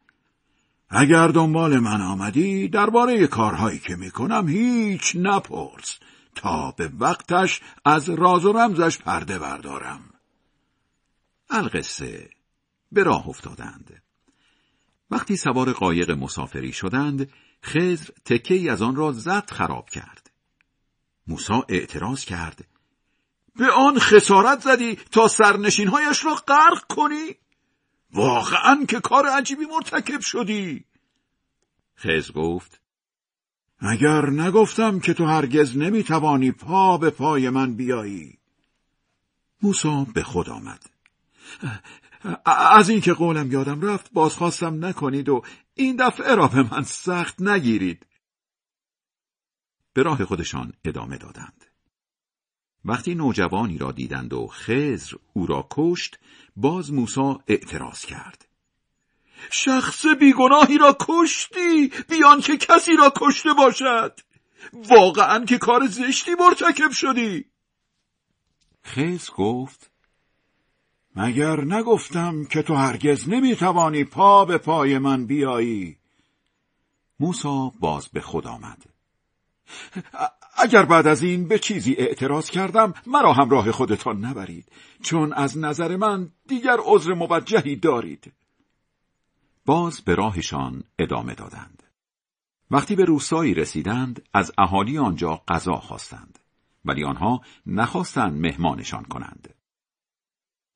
اگر 0.90 1.28
دنبال 1.28 1.78
من 1.78 2.00
آمدی 2.00 2.68
درباره 2.68 3.26
کارهایی 3.26 3.78
که 3.78 3.96
می‌کنم 3.96 4.48
هیچ 4.48 5.16
نپرس. 5.16 5.98
تا 6.34 6.70
به 6.70 6.90
وقتش 6.98 7.60
از 7.84 8.10
راز 8.10 8.44
و 8.44 8.52
رمزش 8.52 8.98
پرده 8.98 9.38
بردارم. 9.38 10.00
القصه 11.50 12.30
به 12.92 13.02
راه 13.02 13.28
افتادند. 13.28 14.02
وقتی 15.10 15.36
سوار 15.36 15.72
قایق 15.72 16.10
مسافری 16.10 16.72
شدند 16.72 17.30
خزر 17.64 18.10
تکه 18.24 18.72
از 18.72 18.82
آن 18.82 18.96
را 18.96 19.12
زد 19.12 19.50
خراب 19.50 19.90
کرد. 19.90 20.30
موسا 21.26 21.64
اعتراض 21.68 22.24
کرد. 22.24 22.64
به 23.56 23.70
آن 23.70 23.98
خسارت 23.98 24.60
زدی 24.60 24.94
تا 24.94 25.28
سرنشینهایش 25.28 26.24
را 26.24 26.34
غرق 26.34 26.86
کنی؟ 26.88 27.36
واقعا 28.12 28.84
که 28.88 29.00
کار 29.00 29.26
عجیبی 29.26 29.64
مرتکب 29.64 30.20
شدی. 30.20 30.84
خز 31.98 32.32
گفت 32.32 32.80
اگر 33.78 34.30
نگفتم 34.30 35.00
که 35.00 35.14
تو 35.14 35.26
هرگز 35.26 35.76
نمی‌توانی 35.76 36.52
پا 36.52 36.98
به 36.98 37.10
پای 37.10 37.50
من 37.50 37.74
بیایی. 37.74 38.38
موسا 39.62 40.06
به 40.14 40.22
خود 40.22 40.48
آمد. 40.48 40.90
از 42.76 42.88
اینکه 42.88 43.12
قولم 43.12 43.52
یادم 43.52 43.80
رفت 43.80 44.12
بازخواستم 44.12 44.84
نکنید 44.84 45.28
و 45.28 45.42
این 45.74 45.96
دفعه 45.96 46.34
را 46.34 46.48
به 46.48 46.62
من 46.62 46.82
سخت 46.82 47.42
نگیرید. 47.42 48.06
به 49.92 50.02
راه 50.02 50.24
خودشان 50.24 50.72
ادامه 50.84 51.18
دادند. 51.18 51.64
وقتی 52.84 53.14
نوجوانی 53.14 53.78
را 53.78 53.92
دیدند 53.92 54.32
و 54.32 54.46
خزر 54.46 55.16
او 55.32 55.46
را 55.46 55.68
کشت 55.70 56.18
باز 56.56 56.92
موسا 56.92 57.40
اعتراض 57.48 58.04
کرد. 58.04 58.48
شخص 59.50 60.06
بیگناهی 60.06 60.78
را 60.78 60.96
کشتی 61.00 61.92
بیان 62.08 62.40
که 62.40 62.56
کسی 62.56 62.96
را 62.96 63.12
کشته 63.16 63.52
باشد. 63.52 64.20
واقعا 64.72 65.44
که 65.44 65.58
کار 65.58 65.86
زشتی 65.86 66.30
مرتکب 66.34 66.90
شدی. 66.90 67.44
خز 68.84 69.30
گفت 69.30 69.90
مگر 71.16 71.64
نگفتم 71.64 72.44
که 72.44 72.62
تو 72.62 72.74
هرگز 72.74 73.28
نمی‌توانی 73.28 74.04
پا 74.04 74.44
به 74.44 74.58
پای 74.58 74.98
من 74.98 75.26
بیایی؟ 75.26 75.96
موسا 77.20 77.72
باز 77.80 78.08
به 78.08 78.20
خود 78.20 78.46
آمد. 78.46 78.82
اگر 80.58 80.84
بعد 80.84 81.06
از 81.06 81.22
این 81.22 81.48
به 81.48 81.58
چیزی 81.58 81.94
اعتراض 81.94 82.50
کردم 82.50 82.94
مرا 83.06 83.32
همراه 83.32 83.72
خودتان 83.72 84.24
نبرید. 84.24 84.72
چون 85.02 85.32
از 85.32 85.58
نظر 85.58 85.96
من 85.96 86.30
دیگر 86.48 86.76
عذر 86.84 87.14
موجهی 87.14 87.76
دارید. 87.76 88.32
باز 89.66 90.00
به 90.00 90.14
راهشان 90.14 90.84
ادامه 90.98 91.34
دادند. 91.34 91.82
وقتی 92.70 92.96
به 92.96 93.04
روستایی 93.04 93.54
رسیدند 93.54 94.22
از 94.32 94.52
اهالی 94.58 94.98
آنجا 94.98 95.42
غذا 95.48 95.76
خواستند. 95.76 96.38
ولی 96.84 97.04
آنها 97.04 97.40
نخواستند 97.66 98.40
مهمانشان 98.40 99.04
کنند. 99.04 99.54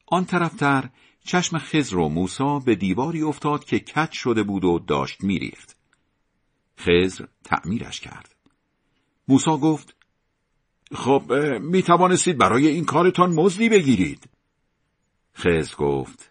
آن 0.06 0.24
طرفتر 0.24 0.90
چشم 1.24 1.58
خزر 1.58 1.96
و 1.96 2.08
موسا 2.08 2.58
به 2.58 2.74
دیواری 2.74 3.22
افتاد 3.22 3.64
که 3.64 3.78
کج 3.78 4.12
شده 4.12 4.42
بود 4.42 4.64
و 4.64 4.78
داشت 4.78 5.24
میریخت. 5.24 5.76
خزر 6.78 7.26
تعمیرش 7.44 8.00
کرد. 8.00 8.29
موسا 9.30 9.56
گفت 9.56 9.96
خب 10.94 11.32
می 11.60 11.82
توانستید 11.82 12.38
برای 12.38 12.68
این 12.68 12.84
کارتان 12.84 13.32
مزدی 13.32 13.68
بگیرید. 13.68 14.28
خز 15.36 15.76
گفت 15.76 16.30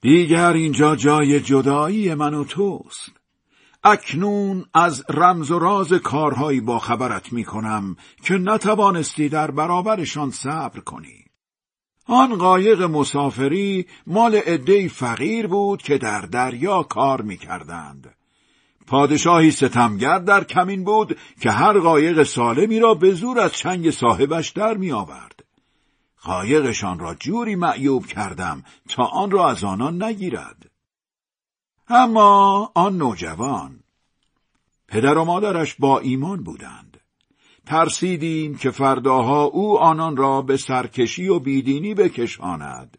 دیگر 0.00 0.52
اینجا 0.52 0.96
جای 0.96 1.40
جدایی 1.40 2.14
من 2.14 2.34
و 2.34 2.44
توست. 2.44 3.12
اکنون 3.84 4.64
از 4.74 5.04
رمز 5.08 5.50
و 5.50 5.58
راز 5.58 5.92
کارهایی 5.92 6.60
با 6.60 6.78
خبرت 6.78 7.32
می 7.32 7.44
کنم 7.44 7.96
که 8.22 8.34
نتوانستی 8.34 9.28
در 9.28 9.50
برابرشان 9.50 10.30
صبر 10.30 10.80
کنی. 10.80 11.24
آن 12.06 12.34
قایق 12.34 12.82
مسافری 12.82 13.86
مال 14.06 14.34
عدهای 14.34 14.88
فقیر 14.88 15.46
بود 15.46 15.82
که 15.82 15.98
در 15.98 16.20
دریا 16.20 16.82
کار 16.82 17.22
می 17.22 17.36
کردند. 17.36 18.14
پادشاهی 18.86 19.50
ستمگر 19.50 20.18
در 20.18 20.44
کمین 20.44 20.84
بود 20.84 21.18
که 21.40 21.50
هر 21.50 21.78
قایق 21.78 22.22
سالمی 22.22 22.80
را 22.80 22.94
به 22.94 23.14
زور 23.14 23.40
از 23.40 23.52
چنگ 23.52 23.90
صاحبش 23.90 24.50
در 24.50 24.76
می 24.76 24.92
آورد. 24.92 25.44
قایقشان 26.22 26.98
را 26.98 27.14
جوری 27.14 27.54
معیوب 27.54 28.06
کردم 28.06 28.64
تا 28.88 29.04
آن 29.04 29.30
را 29.30 29.50
از 29.50 29.64
آنان 29.64 30.02
نگیرد. 30.02 30.70
اما 31.88 32.70
آن 32.74 32.96
نوجوان 32.96 33.80
پدر 34.88 35.18
و 35.18 35.24
مادرش 35.24 35.74
با 35.74 35.98
ایمان 35.98 36.42
بودند 36.42 37.00
ترسیدیم 37.66 38.56
که 38.56 38.70
فرداها 38.70 39.44
او 39.44 39.78
آنان 39.78 40.16
را 40.16 40.42
به 40.42 40.56
سرکشی 40.56 41.28
و 41.28 41.38
بیدینی 41.38 41.94
بکشاند 41.94 42.98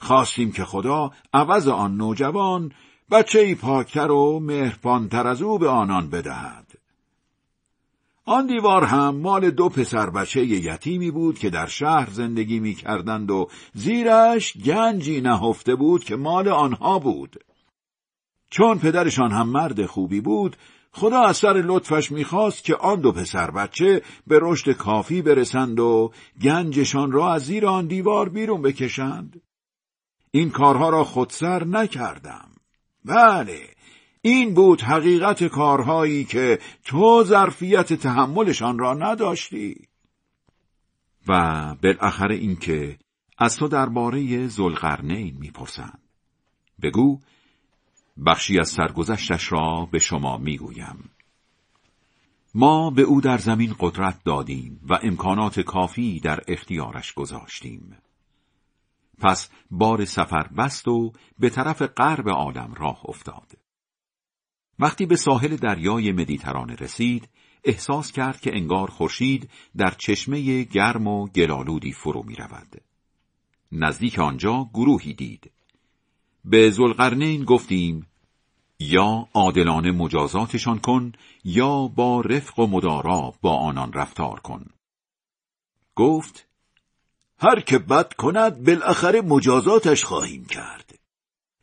خواستیم 0.00 0.52
که 0.52 0.64
خدا 0.64 1.10
عوض 1.32 1.68
آن 1.68 1.96
نوجوان 1.96 2.72
بچه 3.10 3.38
ای 3.38 3.54
پاکتر 3.54 4.10
و 4.10 4.40
مهربانتر 4.40 5.26
از 5.26 5.42
او 5.42 5.58
به 5.58 5.68
آنان 5.68 6.10
بدهد 6.10 6.68
آن 8.28 8.46
دیوار 8.46 8.84
هم 8.84 9.16
مال 9.16 9.50
دو 9.50 9.68
پسر 9.68 10.10
بچه 10.10 10.44
یتیمی 10.44 11.10
بود 11.10 11.38
که 11.38 11.50
در 11.50 11.66
شهر 11.66 12.10
زندگی 12.10 12.60
می 12.60 12.74
کردند 12.74 13.30
و 13.30 13.48
زیرش 13.74 14.56
گنجی 14.56 15.20
نهفته 15.20 15.74
بود 15.74 16.04
که 16.04 16.16
مال 16.16 16.48
آنها 16.48 16.98
بود. 16.98 17.44
چون 18.50 18.78
پدرشان 18.78 19.30
هم 19.30 19.48
مرد 19.48 19.86
خوبی 19.86 20.20
بود، 20.20 20.56
خدا 20.92 21.22
از 21.22 21.36
سر 21.36 21.62
لطفش 21.66 22.12
می‌خواست 22.12 22.64
که 22.64 22.76
آن 22.76 23.00
دو 23.00 23.12
پسر 23.12 23.50
بچه 23.50 24.02
به 24.26 24.38
رشد 24.42 24.72
کافی 24.72 25.22
برسند 25.22 25.80
و 25.80 26.12
گنجشان 26.42 27.12
را 27.12 27.32
از 27.32 27.44
زیر 27.44 27.66
آن 27.66 27.86
دیوار 27.86 28.28
بیرون 28.28 28.62
بکشند. 28.62 29.42
این 30.30 30.50
کارها 30.50 30.90
را 30.90 31.04
خودسر 31.04 31.64
نکردم. 31.64 32.48
بله، 33.04 33.68
این 34.22 34.54
بود 34.54 34.80
حقیقت 34.80 35.44
کارهایی 35.44 36.24
که 36.24 36.58
تو 36.84 37.24
ظرفیت 37.24 37.92
تحملشان 37.92 38.78
را 38.78 38.94
نداشتی. 38.94 39.88
و 41.28 41.74
بالاخره 41.82 42.34
اینکه 42.34 42.98
از 43.38 43.56
تو 43.56 43.68
درباره 43.68 44.46
زلقرنین 44.46 45.36
می‌پرسند. 45.38 46.02
بگو 46.82 47.20
بخشی 48.26 48.58
از 48.60 48.68
سرگذشتش 48.68 49.52
را 49.52 49.88
به 49.92 49.98
شما 49.98 50.38
می‌گویم. 50.38 51.10
ما 52.54 52.90
به 52.90 53.02
او 53.02 53.20
در 53.20 53.38
زمین 53.38 53.74
قدرت 53.80 54.24
دادیم 54.24 54.80
و 54.88 54.98
امکانات 55.02 55.60
کافی 55.60 56.20
در 56.20 56.40
اختیارش 56.48 57.12
گذاشتیم. 57.12 57.96
پس 59.20 59.50
بار 59.70 60.04
سفر 60.04 60.48
بست 60.58 60.88
و 60.88 61.12
به 61.38 61.50
طرف 61.50 61.82
غرب 61.82 62.28
عالم 62.28 62.74
راه 62.74 63.00
افتاد 63.04 63.52
وقتی 64.78 65.06
به 65.06 65.16
ساحل 65.16 65.56
دریای 65.56 66.12
مدیترانه 66.12 66.74
رسید، 66.74 67.28
احساس 67.64 68.12
کرد 68.12 68.40
که 68.40 68.56
انگار 68.56 68.90
خورشید 68.90 69.50
در 69.76 69.90
چشمه 69.90 70.62
گرم 70.62 71.06
و 71.06 71.28
گلالودی 71.28 71.92
فرو 71.92 72.22
می 72.22 72.34
رود. 72.34 72.82
نزدیک 73.72 74.18
آنجا 74.18 74.70
گروهی 74.74 75.14
دید. 75.14 75.50
به 76.44 76.70
زلقرنین 76.70 77.44
گفتیم 77.44 78.06
یا 78.80 79.28
عادلانه 79.34 79.92
مجازاتشان 79.92 80.78
کن 80.78 81.12
یا 81.44 81.88
با 81.88 82.20
رفق 82.20 82.58
و 82.58 82.66
مدارا 82.66 83.34
با 83.42 83.56
آنان 83.56 83.92
رفتار 83.92 84.40
کن. 84.40 84.66
گفت 85.94 86.47
هر 87.40 87.60
که 87.60 87.78
بد 87.78 88.12
کند 88.12 88.64
بالاخره 88.64 89.20
مجازاتش 89.20 90.04
خواهیم 90.04 90.44
کرد. 90.44 90.98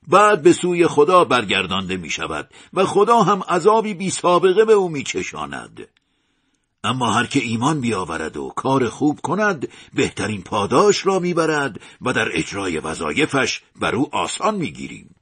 بعد 0.07 0.41
به 0.41 0.53
سوی 0.53 0.87
خدا 0.87 1.23
برگردانده 1.23 1.97
می 1.97 2.09
شود 2.09 2.53
و 2.73 2.85
خدا 2.85 3.23
هم 3.23 3.43
عذابی 3.43 3.93
بی 3.93 4.09
سابقه 4.09 4.65
به 4.65 4.73
او 4.73 4.89
می 4.89 5.03
چشاند. 5.03 5.87
اما 6.83 7.11
هر 7.11 7.25
که 7.25 7.39
ایمان 7.39 7.81
بیاورد 7.81 8.37
و 8.37 8.53
کار 8.55 8.89
خوب 8.89 9.19
کند 9.19 9.67
بهترین 9.93 10.41
پاداش 10.41 11.05
را 11.05 11.19
می‌برد 11.19 11.81
و 12.01 12.13
در 12.13 12.27
اجرای 12.33 12.79
وظایفش 12.79 13.61
بر 13.75 13.95
او 13.95 14.15
آسان 14.15 14.55
می‌گیریم. 14.55 15.15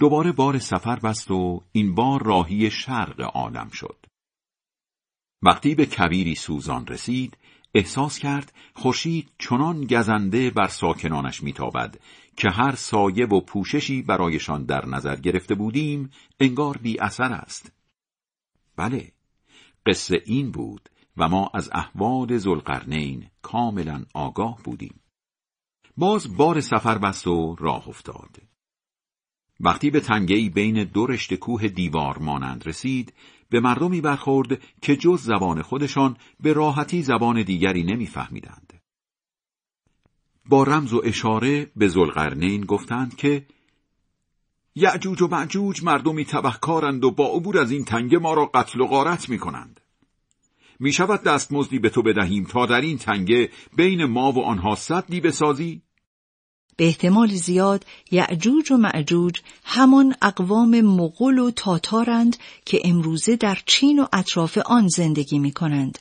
دوباره 0.00 0.32
بار 0.32 0.58
سفر 0.58 0.96
بست 0.96 1.30
و 1.30 1.62
این 1.72 1.94
بار 1.94 2.22
راهی 2.22 2.70
شرق 2.70 3.30
عالم 3.34 3.70
شد. 3.70 4.06
وقتی 5.42 5.74
به 5.74 5.86
کبیری 5.86 6.34
سوزان 6.34 6.86
رسید 6.86 7.36
احساس 7.74 8.18
کرد 8.18 8.52
خورشید 8.74 9.30
چنان 9.38 9.84
گزنده 9.84 10.50
بر 10.50 10.68
ساکنانش 10.68 11.42
میتابد 11.42 12.00
که 12.36 12.50
هر 12.50 12.74
سایه 12.74 13.26
و 13.26 13.40
پوششی 13.40 14.02
برایشان 14.02 14.64
در 14.64 14.86
نظر 14.86 15.16
گرفته 15.16 15.54
بودیم 15.54 16.10
انگار 16.40 16.76
بی 16.76 17.00
اثر 17.00 17.32
است. 17.32 17.72
بله، 18.76 19.12
قصه 19.86 20.22
این 20.26 20.50
بود 20.50 20.90
و 21.16 21.28
ما 21.28 21.50
از 21.54 21.70
احوال 21.72 22.36
زلقرنین 22.36 23.26
کاملا 23.42 24.04
آگاه 24.14 24.62
بودیم. 24.64 25.00
باز 25.96 26.36
بار 26.36 26.60
سفر 26.60 26.98
بست 26.98 27.26
و 27.26 27.56
راه 27.58 27.88
افتاد. 27.88 28.42
وقتی 29.60 29.90
به 29.90 30.00
تنگهی 30.00 30.48
بین 30.48 30.84
دو 30.84 31.06
رشته 31.06 31.36
کوه 31.36 31.68
دیوار 31.68 32.18
مانند 32.18 32.68
رسید، 32.68 33.12
به 33.50 33.60
مردمی 33.60 34.00
برخورد 34.00 34.60
که 34.82 34.96
جز 34.96 35.22
زبان 35.22 35.62
خودشان 35.62 36.16
به 36.40 36.52
راحتی 36.52 37.02
زبان 37.02 37.42
دیگری 37.42 37.82
نمیفهمیدند. 37.82 38.72
با 40.48 40.62
رمز 40.62 40.92
و 40.92 41.02
اشاره 41.04 41.70
به 41.76 41.88
زلقرنین 41.88 42.64
گفتند 42.64 43.16
که 43.16 43.46
یعجوج 44.74 45.22
و 45.22 45.26
معجوج 45.26 45.82
مردمی 45.82 46.24
تبهکارند 46.24 47.04
و 47.04 47.10
با 47.10 47.26
عبور 47.26 47.58
از 47.58 47.70
این 47.70 47.84
تنگه 47.84 48.18
ما 48.18 48.34
را 48.34 48.46
قتل 48.46 48.80
و 48.80 48.86
غارت 48.86 49.28
می 49.28 49.38
کنند. 49.38 49.80
می 50.80 50.92
شود 50.92 51.22
دستمزدی 51.22 51.78
به 51.78 51.90
تو 51.90 52.02
بدهیم 52.02 52.44
تا 52.44 52.66
در 52.66 52.80
این 52.80 52.98
تنگه 52.98 53.50
بین 53.76 54.04
ما 54.04 54.32
و 54.32 54.44
آنها 54.44 54.74
صدی 54.74 55.20
بسازی؟ 55.20 55.82
به 56.76 56.86
احتمال 56.86 57.28
زیاد 57.28 57.84
یعجوج 58.10 58.72
و 58.72 58.76
معجوج 58.76 59.40
همان 59.64 60.14
اقوام 60.22 60.80
مغول 60.80 61.38
و 61.38 61.50
تاتارند 61.50 62.36
که 62.64 62.80
امروزه 62.84 63.36
در 63.36 63.58
چین 63.66 63.98
و 63.98 64.06
اطراف 64.12 64.58
آن 64.58 64.88
زندگی 64.88 65.38
می 65.38 65.52
کنند 65.52 65.98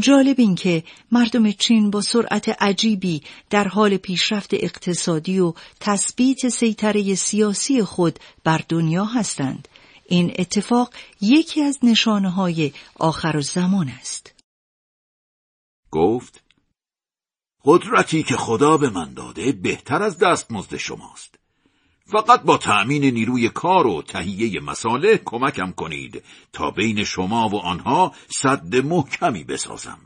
جالب 0.00 0.36
این 0.38 0.54
که 0.54 0.82
مردم 1.12 1.50
چین 1.50 1.90
با 1.90 2.00
سرعت 2.00 2.62
عجیبی 2.62 3.22
در 3.50 3.68
حال 3.68 3.96
پیشرفت 3.96 4.54
اقتصادی 4.54 5.40
و 5.40 5.52
تثبیت 5.80 6.48
سیطره 6.48 7.14
سیاسی 7.14 7.82
خود 7.82 8.18
بر 8.44 8.60
دنیا 8.68 9.04
هستند. 9.04 9.68
این 10.08 10.32
اتفاق 10.38 10.94
یکی 11.20 11.62
از 11.62 11.78
نشانه 11.82 12.30
های 12.30 12.72
آخر 12.94 13.40
زمان 13.40 13.88
است. 13.88 14.34
گفت 15.90 16.41
قدرتی 17.64 18.22
که 18.22 18.36
خدا 18.36 18.76
به 18.76 18.90
من 18.90 19.14
داده 19.14 19.52
بهتر 19.52 20.02
از 20.02 20.18
دستمزد 20.18 20.76
شماست. 20.76 21.38
فقط 22.06 22.42
با 22.42 22.56
تأمین 22.56 23.04
نیروی 23.04 23.48
کار 23.48 23.86
و 23.86 24.02
تهیه 24.02 24.60
مساله 24.60 25.20
کمکم 25.24 25.72
کنید 25.72 26.22
تا 26.52 26.70
بین 26.70 27.04
شما 27.04 27.48
و 27.48 27.56
آنها 27.56 28.12
صد 28.28 28.76
محکمی 28.76 29.44
بسازم. 29.44 29.98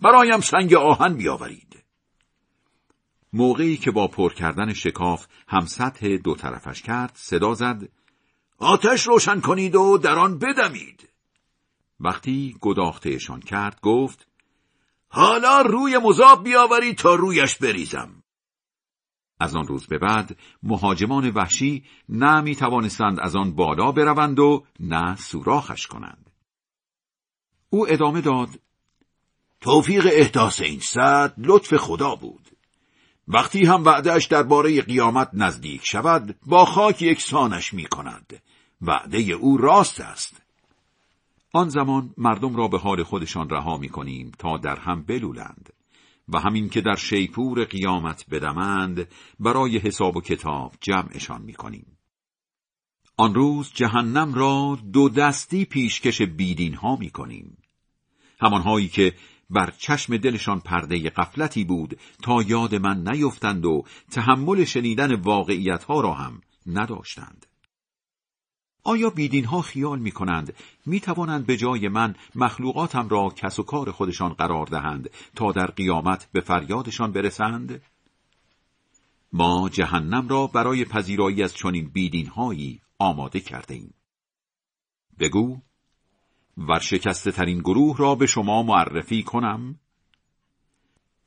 برایم 0.00 0.40
سنگ 0.40 0.74
آهن 0.74 1.14
بیاورید. 1.14 1.84
موقعی 3.32 3.76
که 3.76 3.90
با 3.90 4.08
پر 4.08 4.32
کردن 4.32 4.72
شکاف 4.72 5.26
هم 5.48 5.66
سطح 5.66 6.16
دو 6.16 6.34
طرفش 6.34 6.82
کرد 6.82 7.12
صدا 7.14 7.54
زد 7.54 7.88
آتش 8.58 9.06
روشن 9.06 9.40
کنید 9.40 9.74
و 9.74 9.98
در 9.98 10.18
آن 10.18 10.38
بدمید. 10.38 11.08
وقتی 12.00 12.56
گداختهشان 12.60 13.40
کرد 13.40 13.80
گفت 13.80 14.26
حالا 15.14 15.60
روی 15.60 15.98
مذاب 15.98 16.44
بیاورید 16.44 16.96
تا 16.96 17.14
رویش 17.14 17.56
بریزم. 17.56 18.22
از 19.40 19.56
آن 19.56 19.66
روز 19.66 19.86
به 19.86 19.98
بعد 19.98 20.36
مهاجمان 20.62 21.30
وحشی 21.30 21.84
نه 22.08 22.40
می 22.40 22.56
توانستند 22.56 23.20
از 23.20 23.36
آن 23.36 23.54
بالا 23.54 23.92
بروند 23.92 24.38
و 24.38 24.64
نه 24.80 25.16
سوراخش 25.16 25.86
کنند. 25.86 26.30
او 27.70 27.92
ادامه 27.92 28.20
داد 28.20 28.48
توفیق 29.60 30.08
احداث 30.12 30.60
این 30.60 30.80
صد 30.80 31.34
لطف 31.38 31.76
خدا 31.76 32.14
بود. 32.14 32.48
وقتی 33.28 33.66
هم 33.66 33.84
وعدهش 33.84 34.26
درباره 34.26 34.82
قیامت 34.82 35.30
نزدیک 35.32 35.80
شود 35.84 36.38
با 36.46 36.64
خاک 36.64 37.02
یکسانش 37.02 37.74
می 37.74 37.84
کند. 37.84 38.42
وعده 38.80 39.18
او 39.18 39.56
راست 39.56 40.00
است. 40.00 40.43
آن 41.56 41.68
زمان 41.68 42.14
مردم 42.18 42.56
را 42.56 42.68
به 42.68 42.78
حال 42.78 43.02
خودشان 43.02 43.50
رها 43.50 43.78
می 43.78 43.88
کنیم 43.88 44.32
تا 44.38 44.58
در 44.58 44.78
هم 44.78 45.02
بلولند. 45.02 45.72
و 46.28 46.38
همین 46.38 46.68
که 46.68 46.80
در 46.80 46.96
شیپور 46.96 47.64
قیامت 47.64 48.24
بدمند 48.30 49.08
برای 49.40 49.78
حساب 49.78 50.16
و 50.16 50.20
کتاب 50.20 50.74
جمعشان 50.80 51.42
می‌کنیم. 51.42 51.98
آن 53.16 53.34
روز 53.34 53.72
جهنم 53.74 54.34
را 54.34 54.78
دو 54.92 55.08
دستی 55.08 55.64
پیشکش 55.64 56.22
بیدین 56.22 56.74
ها 56.74 56.96
می 56.96 57.10
کنیم. 57.10 57.58
همانهایی 58.40 58.88
که 58.88 59.14
بر 59.50 59.72
چشم 59.78 60.16
دلشان 60.16 60.60
پرده 60.60 61.10
قفلتی 61.10 61.64
بود 61.64 61.98
تا 62.22 62.42
یاد 62.42 62.74
من 62.74 63.08
نیفتند 63.08 63.64
و 63.66 63.84
تحمل 64.10 64.64
شنیدن 64.64 65.14
واقعیت 65.14 65.84
ها 65.84 66.00
را 66.00 66.14
هم 66.14 66.40
نداشتند. 66.66 67.46
آیا 68.84 69.10
بیدین 69.10 69.44
ها 69.44 69.62
خیال 69.62 69.98
می 69.98 70.10
کنند 70.10 70.54
می 70.86 71.00
توانند 71.00 71.46
به 71.46 71.56
جای 71.56 71.88
من 71.88 72.14
مخلوقاتم 72.34 73.08
را 73.08 73.28
کس 73.36 73.58
و 73.58 73.62
کار 73.62 73.90
خودشان 73.90 74.32
قرار 74.32 74.66
دهند 74.66 75.10
تا 75.36 75.52
در 75.52 75.66
قیامت 75.66 76.28
به 76.32 76.40
فریادشان 76.40 77.12
برسند؟ 77.12 77.82
ما 79.32 79.68
جهنم 79.68 80.28
را 80.28 80.46
برای 80.46 80.84
پذیرایی 80.84 81.42
از 81.42 81.54
چنین 81.54 81.90
بیدینهایی 81.92 82.80
آماده 82.98 83.40
کرده 83.40 83.74
ایم. 83.74 83.94
بگو 85.18 85.58
ورشکسته 86.58 87.32
ترین 87.32 87.58
گروه 87.58 87.96
را 87.98 88.14
به 88.14 88.26
شما 88.26 88.62
معرفی 88.62 89.22
کنم؟ 89.22 89.78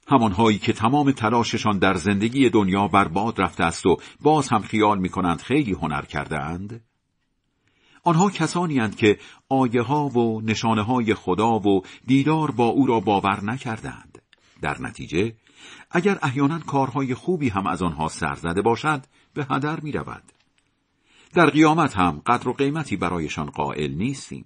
همانهایی 0.07 0.57
که 0.57 0.73
تمام 0.73 1.11
تلاششان 1.11 1.79
در 1.79 1.93
زندگی 1.93 2.49
دنیا 2.49 2.87
برباد 2.87 3.41
رفته 3.41 3.63
است 3.63 3.85
و 3.85 3.97
باز 4.21 4.49
هم 4.49 4.61
خیال 4.61 4.99
می 4.99 5.09
کنند 5.09 5.41
خیلی 5.41 5.73
هنر 5.73 6.01
کرده 6.01 6.39
اند؟ 6.39 6.81
آنها 8.07 8.29
کسانی 8.29 8.79
هستند 8.79 8.95
که 8.95 9.19
آیه 9.49 9.81
ها 9.81 10.09
و 10.09 10.41
نشانه 10.41 10.81
های 10.81 11.13
خدا 11.13 11.59
و 11.59 11.81
دیدار 12.05 12.51
با 12.51 12.67
او 12.67 12.87
را 12.87 12.99
باور 12.99 13.43
نکردند. 13.43 14.21
در 14.61 14.81
نتیجه 14.81 15.35
اگر 15.91 16.19
احیانا 16.21 16.59
کارهای 16.59 17.13
خوبی 17.13 17.49
هم 17.49 17.67
از 17.67 17.81
آنها 17.81 18.07
سرزده 18.07 18.61
باشد 18.61 19.05
به 19.33 19.47
هدر 19.49 19.79
می 19.79 19.91
رود. 19.91 20.23
در 21.33 21.49
قیامت 21.49 21.97
هم 21.97 22.21
قدر 22.25 22.49
و 22.49 22.53
قیمتی 22.53 22.97
برایشان 22.97 23.49
قائل 23.49 23.93
نیستیم. 23.93 24.45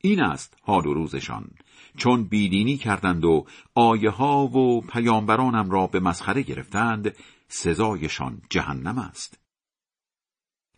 این 0.00 0.22
است 0.22 0.56
حال 0.62 0.86
و 0.86 0.94
روزشان 0.94 1.50
چون 1.96 2.24
بیدینی 2.24 2.76
کردند 2.76 3.24
و 3.24 3.46
آیه 3.74 4.10
ها 4.10 4.46
و 4.46 4.80
پیامبرانم 4.80 5.70
را 5.70 5.86
به 5.86 6.00
مسخره 6.00 6.42
گرفتند 6.42 7.16
سزایشان 7.48 8.42
جهنم 8.50 8.98
است. 8.98 9.45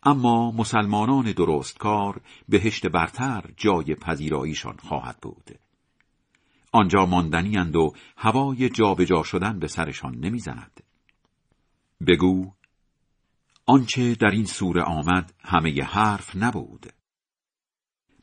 اما 0.02 0.50
مسلمانان 0.50 1.32
درستکار 1.32 2.20
بهشت 2.48 2.86
برتر 2.86 3.44
جای 3.56 3.94
پذیراییشان 3.94 4.76
خواهد 4.76 5.18
بود. 5.22 5.58
آنجا 6.72 7.06
ماندنیند 7.06 7.76
و 7.76 7.92
هوای 8.16 8.68
جابجا 8.68 9.22
شدن 9.22 9.58
به 9.58 9.68
سرشان 9.68 10.14
نمی‌زند. 10.14 10.80
بگو 12.06 12.52
آنچه 13.66 14.14
در 14.14 14.30
این 14.30 14.46
سوره 14.46 14.82
آمد 14.82 15.34
همه 15.44 15.82
حرف 15.82 16.36
نبود. 16.36 16.86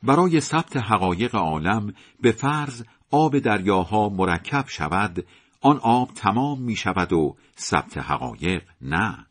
برای 0.02 0.40
ثبت 0.40 0.76
حقایق 0.76 1.34
عالم 1.34 1.94
به 2.20 2.32
فرض 2.32 2.84
آب 3.10 3.38
دریاها 3.38 4.08
مرکب 4.08 4.64
شود 4.68 5.26
آن 5.60 5.78
آب 5.78 6.10
تمام 6.14 6.62
می 6.62 6.76
شود 6.76 7.12
و 7.12 7.36
ثبت 7.58 7.98
حقایق 7.98 8.62
نه 8.80 9.25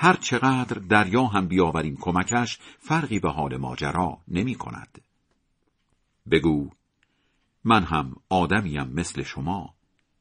هر 0.00 0.16
چقدر 0.16 0.78
دریا 0.78 1.24
هم 1.24 1.48
بیاوریم 1.48 1.96
کمکش 2.00 2.58
فرقی 2.78 3.18
به 3.18 3.30
حال 3.30 3.56
ماجرا 3.56 4.18
نمی 4.28 4.54
کند. 4.54 5.00
بگو 6.30 6.70
من 7.64 7.84
هم 7.84 8.16
آدمیم 8.28 8.82
مثل 8.82 9.22
شما 9.22 9.74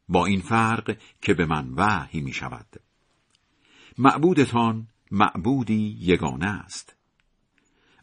با 0.10 0.26
این 0.26 0.42
فرق 0.42 0.98
که 1.22 1.34
به 1.34 1.46
من 1.46 1.74
وحی 1.76 2.22
می 2.22 2.34
شود. 2.34 2.66
معبودتان 3.98 4.88
معبودی 5.12 5.98
یگانه 6.00 6.46
است. 6.46 6.96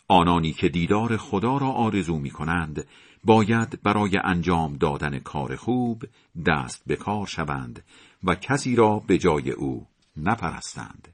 آنانی 0.08 0.52
که 0.52 0.68
دیدار 0.68 1.16
خدا 1.16 1.56
را 1.56 1.68
آرزو 1.68 2.18
می 2.18 2.30
کنند 2.30 2.86
باید 3.24 3.82
برای 3.82 4.18
انجام 4.24 4.76
دادن 4.76 5.18
کار 5.18 5.56
خوب 5.56 6.04
دست 6.46 6.82
به 6.86 6.96
کار 6.96 7.26
شوند 7.26 7.84
و 8.24 8.34
کسی 8.34 8.76
را 8.76 8.98
به 8.98 9.18
جای 9.18 9.50
او 9.50 9.86
نپرستند. 10.16 11.13